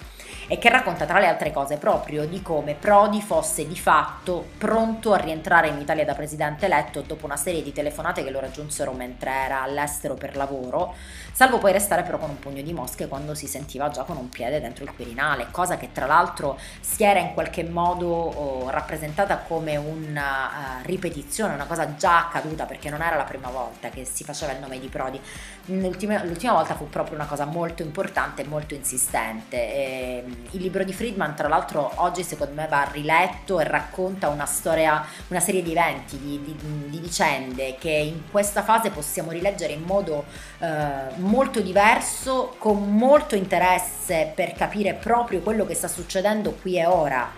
e 0.47 0.57
che 0.57 0.69
racconta 0.69 1.05
tra 1.05 1.19
le 1.19 1.27
altre 1.27 1.51
cose 1.51 1.77
proprio 1.77 2.25
di 2.25 2.41
come 2.41 2.75
Prodi 2.75 3.21
fosse 3.21 3.67
di 3.67 3.77
fatto 3.77 4.49
pronto 4.57 5.13
a 5.13 5.17
rientrare 5.17 5.69
in 5.69 5.79
Italia 5.79 6.05
da 6.05 6.13
presidente 6.13 6.65
eletto 6.65 7.01
dopo 7.01 7.25
una 7.25 7.37
serie 7.37 7.63
di 7.63 7.73
telefonate 7.73 8.23
che 8.23 8.29
lo 8.29 8.39
raggiunsero 8.39 8.91
mentre 8.91 9.31
era 9.31 9.61
all'estero 9.61 10.15
per 10.15 10.35
lavoro, 10.35 10.93
salvo 11.31 11.57
poi 11.57 11.71
restare 11.71 12.03
però 12.03 12.17
con 12.17 12.29
un 12.29 12.39
pugno 12.39 12.61
di 12.61 12.73
mosche 12.73 13.07
quando 13.07 13.33
si 13.33 13.47
sentiva 13.47 13.89
già 13.89 14.03
con 14.03 14.17
un 14.17 14.29
piede 14.29 14.61
dentro 14.61 14.83
il 14.83 14.93
Quirinale, 14.93 15.47
cosa 15.51 15.77
che 15.77 15.91
tra 15.91 16.05
l'altro 16.05 16.57
si 16.79 17.03
era 17.03 17.19
in 17.19 17.33
qualche 17.33 17.63
modo 17.63 18.07
oh, 18.07 18.69
rappresentata 18.69 19.37
come 19.37 19.75
una 19.75 20.79
uh, 20.79 20.85
ripetizione, 20.85 21.53
una 21.53 21.65
cosa 21.65 21.95
già 21.95 22.27
accaduta 22.27 22.65
perché 22.65 22.89
non 22.89 23.01
era 23.01 23.15
la 23.15 23.23
prima 23.23 23.49
volta 23.49 23.89
che 23.89 24.05
si 24.05 24.23
faceva 24.23 24.51
il 24.51 24.59
nome 24.59 24.79
di 24.79 24.87
Prodi. 24.87 25.19
L'ultima, 25.65 26.23
l'ultima 26.23 26.53
volta 26.53 26.75
fu 26.75 26.89
proprio 26.89 27.15
una 27.15 27.25
cosa 27.25 27.45
molto 27.45 27.81
importante 27.81 28.43
e 28.43 28.45
molto 28.45 28.73
insistente. 28.73 29.55
E, 29.55 30.14
il 30.51 30.61
libro 30.61 30.83
di 30.83 30.93
Friedman, 30.93 31.35
tra 31.35 31.47
l'altro, 31.47 31.91
oggi 31.95 32.23
secondo 32.23 32.53
me 32.53 32.67
va 32.67 32.87
riletto 32.91 33.59
e 33.59 33.63
racconta 33.63 34.29
una 34.29 34.45
storia, 34.45 35.05
una 35.27 35.39
serie 35.39 35.61
di 35.61 35.71
eventi, 35.71 36.19
di, 36.19 36.41
di, 36.43 36.55
di 36.89 36.99
vicende 36.99 37.75
che 37.79 37.89
in 37.89 38.29
questa 38.29 38.63
fase 38.63 38.89
possiamo 38.89 39.31
rileggere 39.31 39.73
in 39.73 39.83
modo 39.83 40.25
eh, 40.59 41.15
molto 41.15 41.59
diverso, 41.61 42.55
con 42.57 42.95
molto 42.95 43.35
interesse 43.35 44.31
per 44.33 44.53
capire 44.53 44.93
proprio 44.93 45.41
quello 45.41 45.65
che 45.65 45.73
sta 45.73 45.87
succedendo 45.87 46.51
qui 46.53 46.77
e 46.77 46.85
ora. 46.85 47.29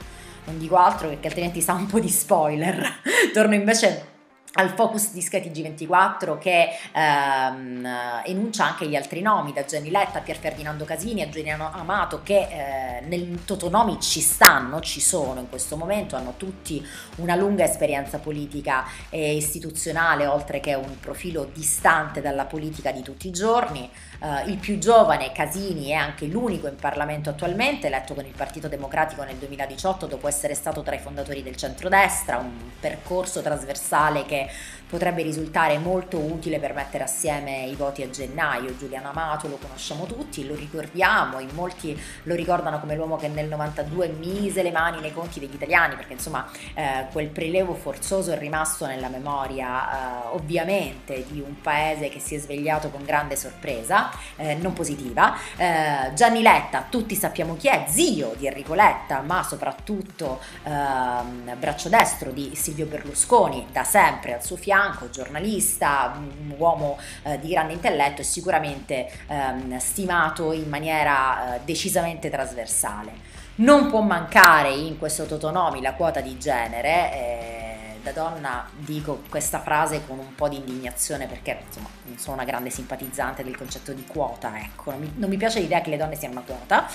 Non 0.45 0.57
dico 0.57 0.75
altro 0.77 1.09
perché 1.09 1.27
altrimenti 1.27 1.61
sa 1.61 1.73
un 1.73 1.87
po' 1.87 1.99
di 1.99 2.09
spoiler. 2.09 3.01
Torno 3.33 3.53
invece 3.53 4.15
al 4.58 4.70
focus 4.72 5.12
di 5.12 5.22
Sky 5.22 5.39
TG24 5.39 6.38
che 6.38 6.70
ehm, 6.93 7.88
enuncia 8.26 8.65
anche 8.65 8.88
gli 8.88 8.96
altri 8.96 9.22
nomi, 9.22 9.54
da 9.54 9.63
Jenny 9.63 9.89
Letta 9.89 10.20
a 10.20 10.22
Pier 10.22 10.38
Ferdinando 10.38 10.84
Casini 10.84 11.22
a 11.22 11.30
Giuliano 11.30 11.72
Amato 11.72 12.22
che 12.24 12.48
eh, 12.50 13.02
nel 13.06 13.43
Totonomi 13.46 14.00
ci 14.00 14.20
stanno, 14.20 14.80
ci 14.80 15.00
sono 15.00 15.39
in 15.39 15.50
questo 15.50 15.78
momento, 15.78 16.15
hanno 16.15 16.34
tutti 16.38 16.86
una 17.17 17.36
lunga 17.36 17.63
esperienza 17.63 18.17
politica 18.17 18.86
e 19.10 19.36
istituzionale 19.36 20.26
oltre 20.26 20.60
che 20.60 20.74
un 20.74 21.00
profilo 21.00 21.50
distante 21.54 22.22
dalla 22.22 22.46
politica 22.46 22.91
di 22.91 23.02
tutti 23.04 23.28
i 23.28 23.32
giorni. 23.32 23.89
Uh, 24.19 24.49
il 24.49 24.58
più 24.58 24.80
giovane, 24.80 25.32
Casini, 25.32 25.89
è 25.89 25.93
anche 25.93 26.25
l'unico 26.25 26.67
in 26.67 26.75
Parlamento 26.75 27.30
attualmente, 27.30 27.88
eletto 27.88 28.13
con 28.15 28.25
il 28.25 28.34
Partito 28.36 28.67
Democratico 28.67 29.23
nel 29.23 29.36
2018 29.36 30.08
dopo 30.08 30.27
essere 30.27 30.56
stato 30.56 30.82
tra 30.82 30.95
i 30.95 30.99
fondatori 30.99 31.43
del 31.43 31.56
centrodestra, 31.56 32.38
un 32.38 32.51
percorso 32.80 33.41
trasversale 33.41 34.25
che 34.25 34.49
potrebbe 34.88 35.21
risultare 35.21 35.77
molto 35.77 36.17
utile 36.17 36.60
per 36.60 36.73
mettere 36.73 37.03
assieme 37.03 37.65
i 37.65 37.75
voti 37.75 38.03
a 38.03 38.10
gennaio. 38.10 38.75
Giuliano 38.77 39.10
Amato 39.10 39.47
lo 39.47 39.58
conosciamo 39.58 40.06
tutti, 40.06 40.47
lo 40.47 40.56
ricordiamo, 40.56 41.39
in 41.39 41.49
molti 41.53 41.99
lo 42.23 42.36
ricordano 42.36 42.80
come 42.80 42.95
l'uomo 42.95 43.17
che 43.17 43.27
nel 43.27 43.47
92 43.47 44.08
mise 44.17 44.63
le 44.63 44.71
mani 44.71 45.01
nei 45.01 45.13
conti 45.13 45.39
degli 45.39 45.53
italiani, 45.53 45.95
perché 45.95 46.13
insomma 46.13 46.49
eh, 46.73 47.06
quel 47.12 47.27
prelevo 47.27 47.73
forzoso 47.73 48.32
è 48.32 48.38
rimasto 48.38 48.86
nella 48.86 49.10
memoria 49.10 50.23
eh, 50.23 50.27
ovviamente 50.32 51.25
di 51.27 51.41
un 51.41 51.60
paese 51.62 52.10
che 52.10 52.19
si 52.19 52.36
è 52.36 52.39
svegliato 52.39 52.89
con 52.89 53.03
grande 53.03 53.36
sorpresa, 53.36 54.07
eh, 54.36 54.56
non 54.56 54.74
positiva. 54.74 55.36
Eh, 55.56 56.13
Gianni 56.13 56.41
Letta, 56.41 56.86
tutti 56.89 57.15
sappiamo 57.15 57.56
chi 57.56 57.67
è, 57.67 57.86
zio 57.88 58.34
di 58.38 58.48
Enrico 58.48 58.74
Letta, 58.74 59.22
ma 59.22 59.43
soprattutto 59.43 60.39
ehm, 60.63 61.56
braccio 61.58 61.89
destro 61.89 62.32
di 62.32 62.52
Silvio 62.56 62.86
Berlusconi, 62.86 63.67
da 63.72 63.84
sempre 63.84 64.34
al 64.34 64.43
suo 64.43 64.58
fianco 64.58 65.10
giornalista, 65.10 66.13
un 66.17 66.54
uomo 66.58 66.98
eh, 67.24 67.39
di 67.39 67.50
grande 67.50 67.74
intelletto 67.74 68.22
e 68.22 68.24
sicuramente 68.24 69.10
ehm, 69.28 69.78
stimato 69.78 70.52
in 70.52 70.70
maniera 70.70 71.56
eh, 71.56 71.60
decisamente 71.63 72.30
trasversale. 72.30 73.36
Non 73.56 73.89
può 73.89 74.02
mancare 74.02 74.70
in 74.70 75.00
questo 75.00 75.26
Totonomi 75.26 75.82
la 75.82 75.93
quota 75.93 76.22
di 76.22 76.38
genere. 76.38 77.76
Da 78.08 78.13
donna 78.13 78.65
dico 78.74 79.24
questa 79.28 79.60
frase 79.60 80.06
con 80.08 80.17
un 80.17 80.34
po' 80.34 80.48
di 80.48 80.56
indignazione 80.56 81.28
perché 81.28 81.60
insomma 81.65 81.89
non 82.06 82.17
sono 82.17 82.36
una 82.36 82.46
grande 82.46 82.70
simpatizzante 82.70 83.43
del 83.43 83.58
concetto 83.58 83.91
di 83.91 84.06
quota, 84.06 84.58
ecco, 84.58 84.91
non 84.91 85.02
mi, 85.02 85.13
non 85.17 85.30
mi 85.30 85.36
piace 85.36 85.60
l'idea 85.60 85.82
che 85.82 85.89
le 85.89 85.98
donne 85.98 86.15
siano 86.15 86.36
una 86.36 86.43
quota. 86.46 86.88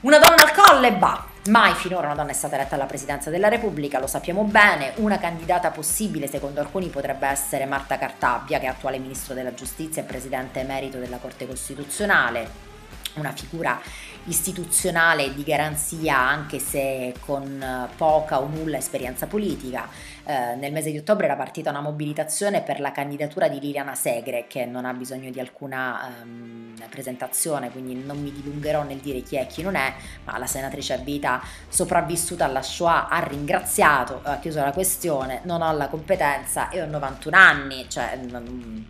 Una 0.00 0.18
donna 0.18 0.42
al 0.42 0.52
colle, 0.52 0.92
bah, 0.92 1.24
mai 1.46 1.72
finora 1.72 2.08
una 2.08 2.14
donna 2.14 2.32
è 2.32 2.34
stata 2.34 2.56
eletta 2.56 2.74
alla 2.74 2.84
presidenza 2.84 3.30
della 3.30 3.48
Repubblica, 3.48 3.98
lo 3.98 4.06
sappiamo 4.06 4.42
bene, 4.42 4.92
una 4.96 5.16
candidata 5.16 5.70
possibile 5.70 6.28
secondo 6.28 6.60
alcuni 6.60 6.88
potrebbe 6.88 7.26
essere 7.26 7.64
Marta 7.64 7.96
Cartabbia, 7.96 8.58
che 8.58 8.66
è 8.66 8.68
attuale 8.68 8.98
ministro 8.98 9.32
della 9.32 9.54
giustizia 9.54 10.02
e 10.02 10.04
presidente 10.04 10.60
emerito 10.60 10.98
della 10.98 11.16
Corte 11.16 11.46
Costituzionale, 11.46 12.73
una 13.14 13.32
figura 13.32 13.80
istituzionale 14.26 15.34
di 15.34 15.42
garanzia 15.42 16.18
anche 16.18 16.58
se 16.58 17.14
con 17.20 17.88
poca 17.96 18.40
o 18.40 18.46
nulla 18.46 18.78
esperienza 18.78 19.26
politica. 19.26 19.88
Eh, 20.26 20.54
nel 20.54 20.72
mese 20.72 20.90
di 20.90 20.96
ottobre 20.96 21.26
era 21.26 21.36
partita 21.36 21.68
una 21.68 21.82
mobilitazione 21.82 22.62
per 22.62 22.80
la 22.80 22.92
candidatura 22.92 23.48
di 23.48 23.60
Liliana 23.60 23.94
Segre 23.94 24.46
che 24.48 24.64
non 24.64 24.86
ha 24.86 24.94
bisogno 24.94 25.30
di 25.30 25.38
alcuna 25.38 26.22
ehm, 26.22 26.74
presentazione, 26.88 27.70
quindi 27.70 27.94
non 27.94 28.20
mi 28.22 28.32
dilungherò 28.32 28.82
nel 28.84 28.98
dire 28.98 29.20
chi 29.20 29.36
è 29.36 29.42
e 29.42 29.46
chi 29.46 29.62
non 29.62 29.74
è, 29.74 29.92
ma 30.24 30.38
la 30.38 30.46
senatrice 30.46 30.94
a 30.94 30.98
vita 30.98 31.42
sopravvissuta 31.68 32.44
alla 32.46 32.62
Shoah 32.62 33.08
ha 33.08 33.22
ringraziato, 33.22 34.20
ha 34.22 34.38
chiuso 34.38 34.60
la 34.60 34.72
questione, 34.72 35.40
non 35.44 35.60
ho 35.60 35.72
la 35.72 35.88
competenza 35.88 36.70
e 36.70 36.80
ho 36.80 36.86
91 36.86 37.36
anni, 37.36 37.86
cioè... 37.88 38.18
Non, 38.28 38.86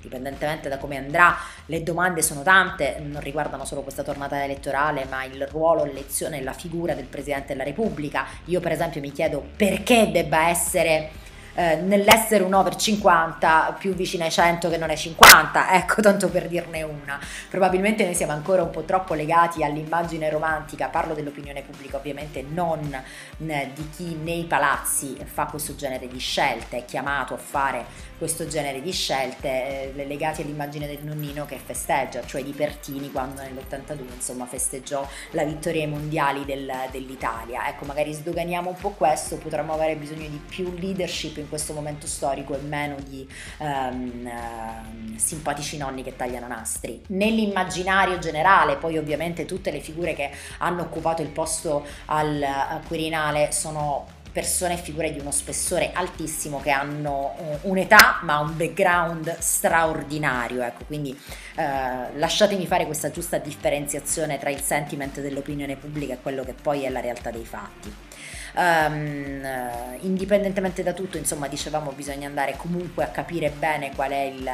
dipendentemente 0.00 0.68
da 0.68 0.78
come 0.78 0.96
andrà, 0.96 1.36
le 1.66 1.82
domande 1.82 2.22
sono 2.22 2.42
tante, 2.42 3.00
non 3.00 3.20
riguardano 3.20 3.64
solo 3.64 3.82
questa 3.82 4.02
tornata 4.02 4.42
elettorale, 4.42 5.06
ma 5.08 5.24
il 5.24 5.46
ruolo, 5.46 5.84
l'elezione 5.84 6.38
e 6.38 6.42
la 6.42 6.52
figura 6.52 6.94
del 6.94 7.06
Presidente 7.06 7.48
della 7.48 7.64
Repubblica. 7.64 8.26
Io 8.46 8.60
per 8.60 8.72
esempio 8.72 9.00
mi 9.00 9.12
chiedo 9.12 9.44
perché 9.56 10.10
debba 10.10 10.48
essere 10.48 11.19
eh, 11.54 11.76
nell'essere 11.76 12.44
un 12.44 12.54
over 12.54 12.76
50 12.76 13.76
più 13.78 13.94
vicino 13.94 14.24
ai 14.24 14.30
100 14.30 14.68
che 14.68 14.76
non 14.76 14.90
ai 14.90 14.96
50, 14.96 15.72
ecco 15.72 16.00
tanto 16.02 16.28
per 16.28 16.48
dirne 16.48 16.82
una. 16.82 17.18
Probabilmente 17.48 18.04
noi 18.04 18.14
siamo 18.14 18.32
ancora 18.32 18.62
un 18.62 18.70
po' 18.70 18.82
troppo 18.82 19.14
legati 19.14 19.64
all'immagine 19.64 20.30
romantica, 20.30 20.88
parlo 20.88 21.14
dell'opinione 21.14 21.62
pubblica 21.62 21.96
ovviamente, 21.96 22.44
non 22.48 22.92
eh, 22.94 23.70
di 23.74 23.90
chi 23.90 24.14
nei 24.14 24.44
palazzi 24.44 25.16
fa 25.24 25.46
questo 25.46 25.74
genere 25.74 26.08
di 26.08 26.18
scelte, 26.18 26.78
è 26.78 26.84
chiamato 26.84 27.34
a 27.34 27.38
fare 27.38 28.08
questo 28.20 28.46
genere 28.46 28.82
di 28.82 28.92
scelte 28.92 29.94
eh, 29.94 30.04
legati 30.06 30.42
all'immagine 30.42 30.86
del 30.86 30.98
nonnino 31.02 31.46
che 31.46 31.58
festeggia, 31.58 32.24
cioè 32.26 32.42
di 32.42 32.52
Pertini 32.52 33.10
quando 33.10 33.40
nell'82 33.40 33.98
insomma 34.14 34.44
festeggiò 34.44 35.08
la 35.30 35.44
vittoria 35.44 35.84
ai 35.84 35.88
mondiali 35.88 36.44
del, 36.44 36.70
dell'Italia. 36.90 37.66
Ecco, 37.68 37.86
magari 37.86 38.12
sdoganiamo 38.12 38.68
un 38.68 38.76
po' 38.76 38.90
questo, 38.90 39.36
potremmo 39.36 39.72
avere 39.72 39.96
bisogno 39.96 40.28
di 40.28 40.40
più 40.46 40.72
leadership 40.76 41.38
in 41.40 41.48
questo 41.48 41.72
momento 41.72 42.06
storico 42.06 42.54
e 42.54 42.60
meno 42.60 42.96
di 43.04 43.28
um, 43.58 44.30
uh, 44.30 45.16
simpatici 45.16 45.76
nonni 45.76 46.02
che 46.02 46.16
tagliano 46.16 46.46
nastri. 46.46 47.02
Nell'immaginario 47.08 48.18
generale, 48.18 48.76
poi 48.76 48.98
ovviamente 48.98 49.44
tutte 49.44 49.70
le 49.70 49.80
figure 49.80 50.14
che 50.14 50.30
hanno 50.58 50.82
occupato 50.82 51.22
il 51.22 51.28
posto 51.28 51.84
al, 52.06 52.42
al 52.42 52.80
Quirinale 52.86 53.52
sono 53.52 54.18
persone 54.32 54.74
e 54.74 54.76
figure 54.76 55.12
di 55.12 55.18
uno 55.18 55.30
spessore 55.30 55.90
altissimo 55.92 56.60
che 56.60 56.70
hanno 56.70 57.34
uh, 57.36 57.68
un'età 57.68 58.20
ma 58.22 58.38
un 58.38 58.56
background 58.56 59.38
straordinario 59.38 60.62
ecco 60.62 60.84
quindi 60.84 61.10
uh, 61.10 61.62
lasciatemi 62.16 62.66
fare 62.66 62.86
questa 62.86 63.10
giusta 63.10 63.38
differenziazione 63.38 64.38
tra 64.38 64.50
il 64.50 64.60
sentiment 64.60 65.20
dell'opinione 65.20 65.76
pubblica 65.76 66.14
e 66.14 66.20
quello 66.22 66.44
che 66.44 66.54
poi 66.54 66.84
è 66.84 66.90
la 66.90 67.00
realtà 67.00 67.30
dei 67.30 67.44
fatti 67.44 67.92
um, 68.54 69.96
indipendentemente 70.00 70.82
da 70.82 70.92
tutto, 70.92 71.16
insomma, 71.16 71.48
dicevamo 71.48 71.92
bisogna 71.92 72.26
andare 72.26 72.54
comunque 72.56 73.04
a 73.04 73.08
capire 73.08 73.50
bene 73.50 73.94
qual 73.94 74.10
è 74.10 74.22
il 74.22 74.50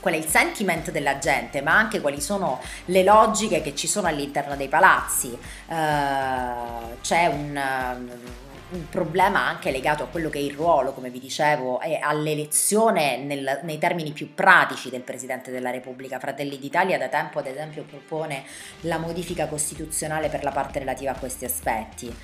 qual 0.00 0.14
è 0.14 0.16
il 0.16 0.26
sentiment 0.26 0.90
della 0.90 1.18
gente, 1.18 1.60
ma 1.60 1.76
anche 1.76 2.00
quali 2.00 2.20
sono 2.20 2.60
le 2.86 3.02
logiche 3.02 3.60
che 3.62 3.74
ci 3.74 3.86
sono 3.86 4.06
all'interno 4.06 4.56
dei 4.56 4.68
palazzi. 4.68 5.28
Uh, 5.66 6.96
c'è 7.00 7.26
un, 7.26 7.60
un, 8.70 8.88
problema 8.88 9.46
anche 9.46 9.70
legato 9.70 10.04
a 10.04 10.06
quello 10.06 10.30
che 10.30 10.38
è 10.38 10.42
il 10.42 10.54
ruolo, 10.54 10.92
come 10.92 11.10
vi 11.10 11.20
dicevo, 11.20 11.80
e 11.80 11.98
all'elezione 12.00 13.16
nel, 13.18 13.60
nei 13.62 13.78
termini 13.78 14.12
più 14.12 14.34
pratici 14.34 14.90
del 14.90 15.02
Presidente 15.02 15.50
della 15.50 15.70
Repubblica. 15.70 16.18
Fratelli 16.18 16.58
d'Italia 16.58 16.98
da 16.98 17.08
tempo, 17.08 17.38
ad 17.38 17.46
esempio, 17.46 17.84
propone 17.84 18.44
la 18.82 18.98
modifica 18.98 19.46
costituzionale 19.46 20.28
per 20.28 20.42
la 20.42 20.50
parte 20.50 20.78
relativa 20.78 21.12
a 21.12 21.18
questi 21.18 21.44
aspetti 21.44 22.14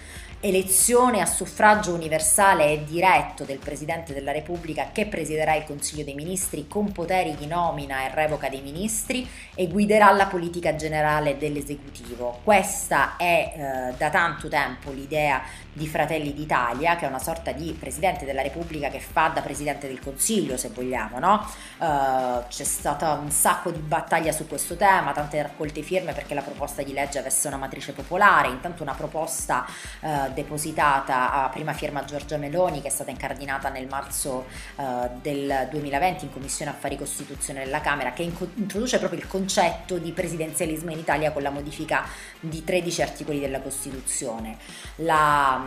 elezione 0.46 1.22
a 1.22 1.26
suffragio 1.26 1.94
universale 1.94 2.70
e 2.70 2.84
diretto 2.84 3.44
del 3.44 3.56
Presidente 3.56 4.12
della 4.12 4.30
Repubblica 4.30 4.90
che 4.92 5.06
presiderà 5.06 5.54
il 5.54 5.64
Consiglio 5.64 6.04
dei 6.04 6.12
Ministri 6.12 6.68
con 6.68 6.92
poteri 6.92 7.34
di 7.34 7.46
nomina 7.46 8.04
e 8.04 8.14
revoca 8.14 8.50
dei 8.50 8.60
ministri 8.60 9.26
e 9.54 9.68
guiderà 9.68 10.10
la 10.10 10.26
politica 10.26 10.76
generale 10.76 11.38
dell'esecutivo. 11.38 12.40
Questa 12.44 13.16
è 13.16 13.54
eh, 13.56 13.96
da 13.96 14.10
tanto 14.10 14.48
tempo 14.48 14.90
l'idea 14.90 15.40
di 15.74 15.88
Fratelli 15.88 16.32
d'Italia, 16.32 16.94
che 16.94 17.04
è 17.04 17.08
una 17.08 17.18
sorta 17.18 17.50
di 17.50 17.76
Presidente 17.78 18.24
della 18.24 18.42
Repubblica 18.42 18.88
che 18.88 19.00
fa 19.00 19.28
da 19.28 19.40
Presidente 19.40 19.88
del 19.88 19.98
Consiglio, 19.98 20.56
se 20.56 20.68
vogliamo, 20.68 21.18
no? 21.18 21.44
Uh, 21.78 22.44
c'è 22.48 22.62
stata 22.62 23.12
un 23.14 23.30
sacco 23.30 23.70
di 23.70 23.80
battaglia 23.80 24.30
su 24.30 24.46
questo 24.46 24.76
tema, 24.76 25.12
tante 25.12 25.42
raccolte 25.42 25.82
firme 25.82 26.12
perché 26.12 26.32
la 26.34 26.42
proposta 26.42 26.82
di 26.82 26.92
legge 26.92 27.18
avesse 27.18 27.48
una 27.48 27.56
matrice 27.56 27.92
popolare, 27.92 28.48
intanto 28.48 28.84
una 28.84 28.94
proposta 28.94 29.66
uh, 30.00 30.32
depositata 30.34 31.32
a 31.32 31.48
prima 31.48 31.72
firma 31.72 32.04
Giorgia 32.04 32.36
Meloni 32.36 32.82
che 32.82 32.88
è 32.88 32.90
stata 32.90 33.10
incardinata 33.10 33.68
nel 33.68 33.86
marzo 33.86 34.46
uh, 34.76 35.08
del 35.20 35.68
2020 35.70 36.24
in 36.26 36.32
Commissione 36.32 36.70
Affari 36.70 36.98
Costituzionali 36.98 37.64
della 37.64 37.80
Camera 37.80 38.12
che 38.12 38.22
inco- 38.22 38.50
introduce 38.54 38.98
proprio 38.98 39.20
il 39.20 39.26
concetto 39.26 39.98
di 39.98 40.12
presidenzialismo 40.12 40.90
in 40.90 40.98
Italia 40.98 41.32
con 41.32 41.42
la 41.42 41.50
modifica 41.50 42.04
di 42.40 42.62
13 42.62 43.02
articoli 43.02 43.40
della 43.40 43.60
Costituzione. 43.60 44.56
La 44.96 45.62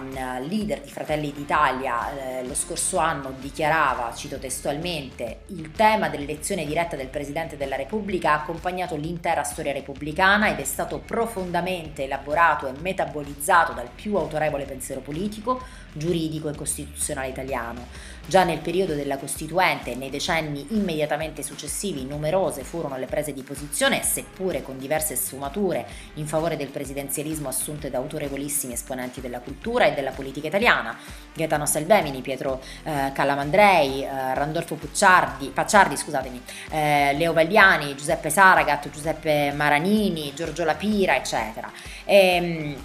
leader 0.48 0.82
di 0.82 0.90
Fratelli 0.90 1.32
d'Italia 1.32 2.40
eh, 2.40 2.46
lo 2.46 2.56
scorso 2.56 2.98
anno 2.98 3.34
dichiarava, 3.40 4.14
cito 4.14 4.38
testualmente, 4.38 5.42
il 5.48 5.72
tema 5.72 6.10
dell'elezione 6.10 6.66
diretta 6.66 6.96
del 6.96 7.08
Presidente 7.08 7.58
della 7.58 7.76
Repubblica 7.76 8.32
ha 8.32 8.42
accompagnato 8.42 8.96
l'intera 8.96 9.44
storia 9.44 9.74
repubblicana 9.74 10.50
ed 10.50 10.60
è 10.60 10.64
stato 10.64 11.00
profondamente 11.00 12.04
elaborato 12.04 12.68
e 12.68 12.74
metabolizzato 12.80 13.74
dal 13.74 13.90
più 13.94 14.16
autorevole 14.16 14.57
pensiero 14.66 15.02
politico, 15.02 15.62
giuridico 15.94 16.50
e 16.50 16.56
costituzionale 16.56 17.30
italiano. 17.30 17.86
Già 18.26 18.44
nel 18.44 18.60
periodo 18.60 18.94
della 18.94 19.18
Costituente 19.18 19.92
e 19.92 19.96
nei 19.96 20.10
decenni 20.10 20.68
immediatamente 20.72 21.44
successivi 21.44 22.04
numerose 22.06 22.64
furono 22.64 22.98
le 22.98 23.06
prese 23.06 23.32
di 23.34 23.42
posizione, 23.42 24.04
seppure 24.04 24.62
con 24.62 24.78
diverse 24.78 25.16
sfumature, 25.16 25.86
in 26.16 26.28
favore 26.28 26.58
del 26.58 26.68
presidenzialismo 26.68 27.48
assunte 27.48 27.90
da 27.90 28.00
autorevolissimi 28.00 28.74
esponenti 28.74 29.22
della 29.22 29.40
cultura 29.40 29.86
e 29.86 29.94
della 29.94 30.12
politica 30.12 30.48
italiana, 30.48 30.98
Gaetano 31.34 31.66
Salvemini, 31.66 32.22
Pietro 32.22 32.62
eh, 32.84 33.12
Calamandrei, 33.14 34.04
eh, 34.04 34.34
Randolfo 34.34 34.76
Pucciardi, 34.76 35.48
Pacciardi, 35.48 35.96
scusatemi, 35.96 36.42
eh, 36.72 37.14
Leo 37.14 37.32
Vagliani, 37.32 37.96
Giuseppe 37.96 38.30
Saragat, 38.30 38.90
Giuseppe 38.90 39.54
Maranini, 39.56 40.34
Giorgio 40.34 40.66
Lapira, 40.66 41.16
eccetera. 41.16 41.72
E, 42.04 42.16
ehm, 42.18 42.76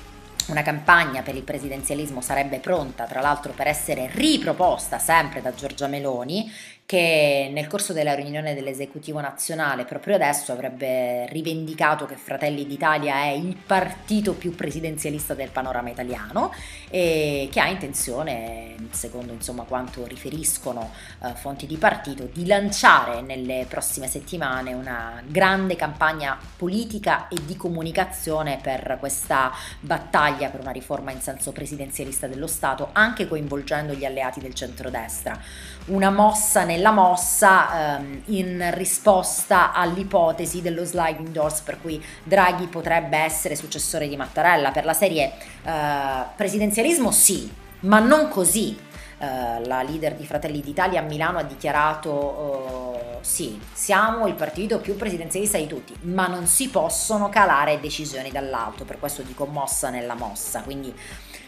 una 0.46 0.62
campagna 0.62 1.22
per 1.22 1.34
il 1.34 1.42
presidenzialismo 1.42 2.20
sarebbe 2.20 2.58
pronta, 2.58 3.04
tra 3.04 3.20
l'altro, 3.20 3.52
per 3.52 3.66
essere 3.66 4.10
riproposta 4.12 4.98
sempre 4.98 5.40
da 5.40 5.54
Giorgia 5.54 5.86
Meloni, 5.86 6.50
che 6.84 7.50
nel 7.52 7.68
corso 7.68 7.92
della 7.92 8.14
riunione 8.14 8.54
dell'esecutivo 8.54 9.20
nazionale 9.20 9.84
proprio 9.84 10.14
adesso 10.14 10.52
avrebbe 10.52 11.26
rivendicato 11.28 12.04
che 12.04 12.16
Fratelli 12.16 12.66
d'Italia 12.66 13.14
è 13.22 13.30
il 13.30 13.56
partito 13.56 14.34
più 14.34 14.54
presidenzialista 14.54 15.32
del 15.34 15.50
panorama 15.50 15.88
italiano 15.88 16.52
e 16.90 17.48
che 17.50 17.60
ha 17.60 17.68
intenzione, 17.68 18.74
secondo 18.90 19.32
insomma 19.32 19.62
quanto 19.62 20.06
riferiscono 20.06 20.90
uh, 21.20 21.34
fonti 21.34 21.66
di 21.66 21.76
partito, 21.76 22.28
di 22.30 22.46
lanciare 22.46 23.22
nelle 23.22 23.64
prossime 23.68 24.06
settimane 24.06 24.74
una 24.74 25.22
grande 25.24 25.76
campagna 25.76 26.38
politica 26.56 27.28
e 27.28 27.36
di 27.46 27.56
comunicazione 27.56 28.58
per 28.62 28.98
questa 29.00 29.50
battaglia 29.80 30.50
per 30.50 30.60
una 30.60 30.72
riforma 30.72 31.10
in 31.10 31.20
senso 31.20 31.52
presidenzialista 31.52 32.26
dello 32.26 32.46
Stato, 32.46 32.90
anche 32.92 33.26
coinvolgendo 33.26 33.94
gli 33.94 34.04
alleati 34.04 34.40
del 34.40 34.54
centrodestra. 34.54 35.40
Una 35.84 36.10
mossa 36.10 36.62
nella 36.62 36.92
mossa 36.92 37.96
ehm, 37.96 38.22
in 38.26 38.70
risposta 38.74 39.72
all'ipotesi 39.72 40.62
dello 40.62 40.84
sliding 40.84 41.30
doors 41.30 41.60
per 41.60 41.80
cui 41.80 42.02
Draghi 42.22 42.68
potrebbe 42.68 43.18
essere 43.18 43.56
successore 43.56 44.06
di 44.06 44.16
Mattarella. 44.16 44.70
Per 44.70 44.84
la 44.84 44.92
serie 44.92 45.32
eh, 45.64 46.24
presidenzialismo 46.36 47.10
sì, 47.10 47.50
ma 47.80 47.98
non 47.98 48.28
così. 48.28 48.90
Uh, 49.22 49.64
la 49.68 49.82
leader 49.82 50.16
di 50.16 50.26
Fratelli 50.26 50.60
d'Italia 50.60 50.98
a 50.98 51.04
Milano 51.04 51.38
ha 51.38 51.44
dichiarato 51.44 52.10
uh, 52.10 53.18
sì, 53.20 53.56
siamo 53.72 54.26
il 54.26 54.34
partito 54.34 54.80
più 54.80 54.96
presidenzialista 54.96 55.58
di 55.58 55.68
tutti, 55.68 55.96
ma 56.00 56.26
non 56.26 56.46
si 56.46 56.70
possono 56.70 57.28
calare 57.28 57.78
decisioni 57.78 58.32
dall'alto, 58.32 58.84
per 58.84 58.98
questo 58.98 59.22
dico 59.22 59.46
mossa 59.46 59.90
nella 59.90 60.14
mossa, 60.14 60.62
quindi 60.62 60.92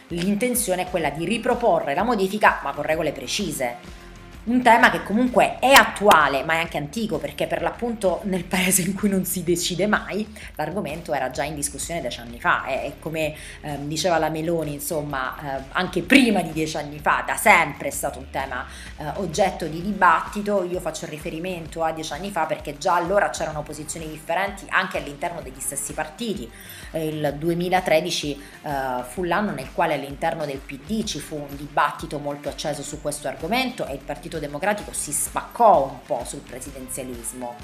l'intenzione 0.08 0.82
è 0.82 0.88
quella 0.90 1.10
di 1.10 1.24
riproporre 1.24 1.94
la 1.94 2.04
modifica 2.04 2.60
ma 2.62 2.72
con 2.72 2.84
regole 2.84 3.10
precise 3.10 4.02
un 4.44 4.62
tema 4.62 4.90
che 4.90 5.02
comunque 5.02 5.58
è 5.58 5.72
attuale 5.72 6.44
ma 6.44 6.54
è 6.54 6.58
anche 6.58 6.76
antico 6.76 7.18
perché 7.18 7.46
per 7.46 7.62
l'appunto 7.62 8.20
nel 8.24 8.44
paese 8.44 8.82
in 8.82 8.94
cui 8.94 9.08
non 9.08 9.24
si 9.24 9.42
decide 9.42 9.86
mai 9.86 10.26
l'argomento 10.56 11.14
era 11.14 11.30
già 11.30 11.44
in 11.44 11.54
discussione 11.54 12.00
dieci 12.00 12.20
anni 12.20 12.38
fa. 12.38 12.66
E, 12.66 12.94
come 12.98 13.34
eh, 13.62 13.78
diceva 13.86 14.18
la 14.18 14.28
Meloni 14.28 14.74
insomma 14.74 15.34
eh, 15.38 15.62
anche 15.72 16.02
prima 16.02 16.42
di 16.42 16.52
dieci 16.52 16.76
anni 16.76 16.98
fa 16.98 17.22
da 17.26 17.36
sempre 17.36 17.88
è 17.88 17.90
stato 17.90 18.18
un 18.18 18.28
tema 18.30 18.66
eh, 18.96 19.04
oggetto 19.16 19.66
di 19.66 19.80
dibattito. 19.80 20.62
Io 20.64 20.80
faccio 20.80 21.06
riferimento 21.06 21.82
a 21.82 21.92
dieci 21.92 22.12
anni 22.12 22.30
fa 22.30 22.44
perché 22.44 22.76
già 22.76 22.96
allora 22.96 23.30
c'erano 23.30 23.62
posizioni 23.62 24.08
differenti 24.08 24.66
anche 24.68 24.98
all'interno 24.98 25.40
degli 25.40 25.60
stessi 25.60 25.92
partiti. 25.92 26.50
Il 26.92 27.34
2013 27.38 28.42
eh, 28.62 28.70
fu 29.08 29.24
l'anno 29.24 29.52
nel 29.52 29.72
quale 29.72 29.94
all'interno 29.94 30.44
del 30.44 30.58
PD 30.58 31.02
ci 31.04 31.18
fu 31.18 31.36
un 31.36 31.56
dibattito 31.56 32.18
molto 32.18 32.48
acceso 32.48 32.82
su 32.82 33.00
questo 33.00 33.26
argomento 33.26 33.86
e 33.86 33.94
il 33.94 34.00
partito 34.04 34.33
Partito 34.34 34.38
Democratico 34.38 34.92
si 34.92 35.12
spaccò 35.12 35.84
un 35.84 36.02
po' 36.04 36.24
sul 36.24 36.40
presidenzialismo. 36.40 37.54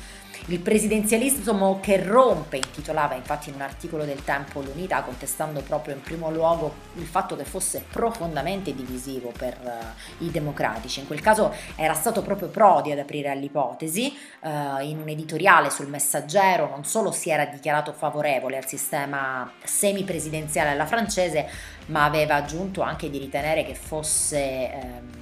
Il 0.46 0.60
presidenzialismo 0.60 1.80
che 1.80 2.02
rompe, 2.02 2.56
intitolava 2.56 3.14
infatti 3.14 3.50
in 3.50 3.56
un 3.56 3.60
articolo 3.60 4.04
del 4.04 4.24
Tempo 4.24 4.60
l'unità, 4.60 5.02
contestando 5.02 5.60
proprio 5.60 5.94
in 5.94 6.00
primo 6.00 6.30
luogo 6.30 6.74
il 6.94 7.04
fatto 7.04 7.36
che 7.36 7.44
fosse 7.44 7.84
profondamente 7.90 8.74
divisivo 8.74 9.32
per 9.36 9.58
uh, 9.62 10.24
i 10.24 10.30
democratici. 10.30 11.00
In 11.00 11.06
quel 11.06 11.20
caso 11.20 11.54
era 11.76 11.94
stato 11.94 12.22
proprio 12.22 12.48
Prodi 12.48 12.90
ad 12.90 12.98
aprire 12.98 13.28
all'ipotesi, 13.28 14.16
uh, 14.40 14.80
in 14.80 14.98
un 14.98 15.08
editoriale 15.08 15.70
sul 15.70 15.88
messaggero 15.88 16.68
non 16.68 16.84
solo 16.84 17.12
si 17.12 17.30
era 17.30 17.44
dichiarato 17.44 17.92
favorevole 17.92 18.56
al 18.56 18.66
sistema 18.66 19.52
semipresidenziale 19.62 20.70
alla 20.70 20.86
francese, 20.86 21.48
ma 21.86 22.04
aveva 22.04 22.36
aggiunto 22.36 22.80
anche 22.80 23.10
di 23.10 23.18
ritenere 23.18 23.64
che 23.64 23.74
fosse... 23.74 24.70
Um, 24.72 25.19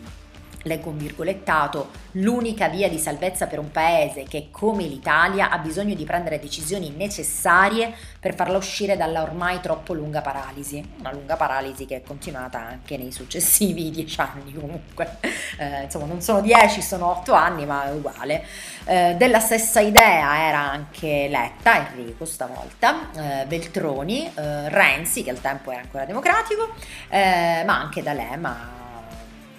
leggo 0.62 0.90
un 0.90 0.98
virgolettato, 0.98 1.90
l'unica 2.12 2.68
via 2.68 2.88
di 2.88 2.98
salvezza 2.98 3.46
per 3.46 3.58
un 3.58 3.70
paese 3.70 4.24
che 4.24 4.48
come 4.50 4.84
l'Italia 4.84 5.50
ha 5.50 5.58
bisogno 5.58 5.94
di 5.94 6.04
prendere 6.04 6.38
decisioni 6.38 6.90
necessarie 6.90 7.92
per 8.20 8.34
farla 8.34 8.56
uscire 8.56 8.96
dalla 8.96 9.22
ormai 9.22 9.60
troppo 9.60 9.94
lunga 9.94 10.20
paralisi, 10.20 10.84
una 10.98 11.12
lunga 11.12 11.36
paralisi 11.36 11.86
che 11.86 11.96
è 11.96 12.02
continuata 12.02 12.58
anche 12.58 12.96
nei 12.96 13.12
successivi 13.12 13.90
dieci 13.98 14.20
anni 14.20 14.52
comunque, 14.54 15.18
eh, 15.58 15.82
insomma 15.84 16.06
non 16.06 16.20
sono 16.20 16.40
dieci, 16.40 16.82
sono 16.82 17.06
otto 17.10 17.32
anni 17.32 17.66
ma 17.66 17.86
è 17.86 17.92
uguale. 17.92 18.44
Eh, 18.84 19.14
della 19.16 19.40
stessa 19.40 19.80
idea 19.80 20.46
era 20.46 20.58
anche 20.58 21.28
Letta, 21.28 21.88
Enrico 21.88 22.24
stavolta, 22.24 23.10
eh, 23.14 23.44
Veltroni, 23.46 24.26
eh, 24.34 24.68
Renzi 24.68 25.22
che 25.22 25.30
al 25.30 25.40
tempo 25.40 25.70
era 25.70 25.80
ancora 25.80 26.04
democratico, 26.04 26.74
eh, 27.08 27.62
ma 27.64 27.78
anche 27.78 28.02
D'Alema 28.02 28.77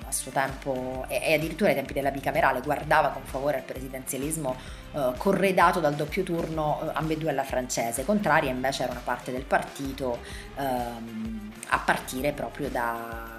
a 0.10 0.12
suo 0.12 0.32
tempo 0.32 1.06
e, 1.08 1.22
e, 1.24 1.34
addirittura 1.36 1.70
ai 1.70 1.76
tempi 1.76 1.94
della 1.94 2.12
bicamerale 2.12 2.62
guardava 2.62 3.10
con 3.10 3.24
favore 3.24 3.58
al 3.58 3.64
presidenzialismo 3.64 4.56
eh, 4.92 5.14
corredato 5.18 5.80
dal 5.80 5.96
doppio 5.96 6.24
turno 6.24 6.82
eh, 6.82 6.90
ambedue 6.94 7.30
alla 7.30 7.44
francese, 7.44 8.04
contraria 8.04 8.52
invece 8.52 8.84
era 8.84 8.92
una 8.92 9.02
parte 9.04 9.32
del 9.32 9.44
partito 9.44 10.20
ehm, 10.58 11.52
a 11.70 11.80
partire 11.80 12.32
proprio 12.34 12.70
da, 12.70 13.38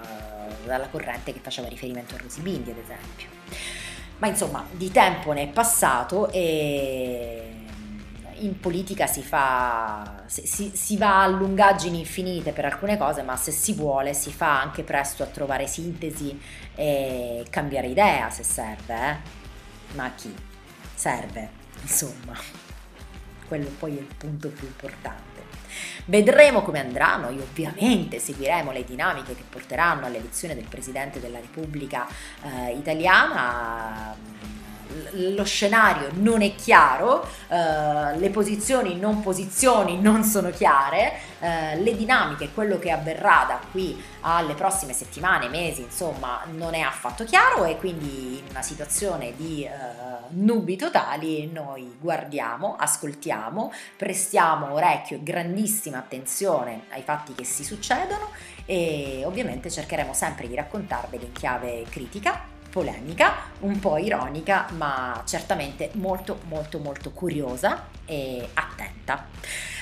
dalla 0.65 0.87
corrente 0.87 1.33
che 1.33 1.39
faceva 1.39 1.67
riferimento 1.67 2.15
a 2.15 2.17
Rosy 2.19 2.41
Bindi 2.41 2.71
ad 2.71 2.77
esempio. 2.77 3.27
Ma 4.17 4.27
insomma 4.27 4.65
di 4.71 4.91
tempo 4.91 5.31
ne 5.33 5.43
è 5.43 5.47
passato 5.47 6.29
e 6.31 7.60
in 8.41 8.59
politica 8.59 9.07
si 9.07 9.21
fa, 9.21 10.23
si, 10.25 10.71
si, 10.73 10.97
va 10.97 11.23
a 11.23 11.27
lungaggini 11.27 11.99
infinite 11.99 12.51
per 12.51 12.65
alcune 12.65 12.97
cose, 12.97 13.21
ma 13.21 13.35
se 13.35 13.51
si 13.51 13.73
vuole 13.73 14.13
si 14.13 14.31
fa 14.31 14.61
anche 14.61 14.83
presto 14.83 15.23
a 15.23 15.27
trovare 15.27 15.67
sintesi 15.67 16.39
e 16.75 17.45
cambiare 17.49 17.87
idea 17.87 18.29
se 18.29 18.43
serve, 18.43 18.95
eh? 18.95 19.15
Ma 19.95 20.05
a 20.05 20.11
chi? 20.15 20.33
Serve, 20.93 21.49
insomma. 21.81 22.33
Quello 23.47 23.69
poi 23.77 23.97
è 23.97 23.99
il 23.99 24.13
punto 24.17 24.49
più 24.49 24.67
importante. 24.67 25.29
Vedremo 26.05 26.61
come 26.61 26.79
andrà, 26.79 27.17
noi 27.17 27.39
ovviamente 27.39 28.19
seguiremo 28.19 28.71
le 28.71 28.83
dinamiche 28.83 29.35
che 29.35 29.43
porteranno 29.47 30.05
all'elezione 30.05 30.55
del 30.55 30.67
Presidente 30.67 31.19
della 31.19 31.39
Repubblica 31.39 32.07
eh, 32.43 32.71
italiana 32.71 34.15
lo 35.35 35.43
scenario 35.43 36.09
non 36.13 36.41
è 36.41 36.55
chiaro, 36.55 37.27
eh, 37.47 38.17
le 38.17 38.29
posizioni 38.29 38.97
non 38.97 39.21
posizioni 39.21 39.99
non 39.99 40.23
sono 40.23 40.49
chiare, 40.49 41.13
eh, 41.39 41.77
le 41.81 41.95
dinamiche, 41.95 42.51
quello 42.53 42.77
che 42.79 42.91
avverrà 42.91 43.45
da 43.47 43.59
qui 43.71 44.01
alle 44.21 44.53
prossime 44.53 44.93
settimane, 44.93 45.47
mesi, 45.49 45.81
insomma, 45.81 46.43
non 46.51 46.73
è 46.73 46.81
affatto 46.81 47.23
chiaro 47.23 47.65
e 47.65 47.77
quindi 47.77 48.37
in 48.39 48.45
una 48.49 48.61
situazione 48.61 49.33
di 49.35 49.63
eh, 49.63 49.69
nubi 50.29 50.75
totali 50.75 51.49
noi 51.51 51.95
guardiamo, 51.99 52.75
ascoltiamo, 52.77 53.71
prestiamo 53.97 54.73
orecchio 54.73 55.17
e 55.17 55.23
grandissima 55.23 55.97
attenzione 55.97 56.83
ai 56.89 57.01
fatti 57.01 57.33
che 57.33 57.43
si 57.43 57.63
succedono 57.63 58.29
e 58.65 59.23
ovviamente 59.25 59.69
cercheremo 59.69 60.13
sempre 60.13 60.47
di 60.47 60.55
raccontarveli 60.55 61.25
in 61.25 61.31
chiave 61.31 61.83
critica 61.89 62.50
polemica, 62.71 63.49
un 63.59 63.79
po' 63.79 63.97
ironica, 63.97 64.67
ma 64.77 65.21
certamente 65.25 65.91
molto 65.93 66.39
molto 66.47 66.79
molto 66.79 67.11
curiosa 67.11 67.87
e 68.05 68.49
attenta. 68.53 69.27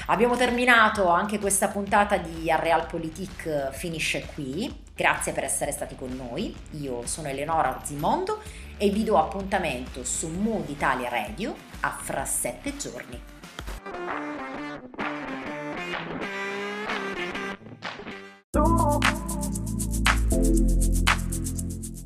Abbiamo 0.08 0.36
terminato 0.36 1.08
anche 1.08 1.38
questa 1.38 1.68
puntata 1.68 2.18
di 2.18 2.52
Realpolitik 2.54 3.70
finisce 3.72 4.26
qui. 4.34 4.84
Grazie 4.96 5.32
per 5.34 5.44
essere 5.44 5.72
stati 5.72 5.96
con 5.96 6.10
noi. 6.16 6.54
Io 6.82 7.06
sono 7.06 7.28
Eleonora 7.28 7.70
Orzimondo 7.70 8.42
e 8.78 8.90
vi 8.90 9.04
do 9.04 9.18
appuntamento 9.18 10.04
su 10.04 10.28
Mood 10.28 10.68
Italia 10.68 11.10
Radio 11.10 11.54
a 11.82 11.90
fra 11.92 12.26
sette 12.26 12.76
giorni. 12.76 13.22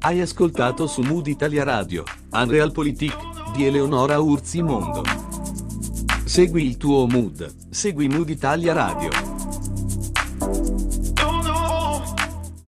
Hai 0.06 0.20
ascoltato 0.20 0.86
su 0.86 1.02
Mood 1.02 1.28
Italia 1.28 1.64
Radio, 1.64 2.04
Unrealpolitik 2.32 3.16
di 3.56 3.66
Eleonora 3.66 4.20
Urzi 4.20 4.62
Mondo. 4.62 5.02
Segui 6.26 6.66
il 6.66 6.76
tuo 6.76 7.08
mood, 7.08 7.70
segui 7.70 8.10
Mood 8.10 8.28
Italia 8.28 8.74
Radio. 8.74 9.08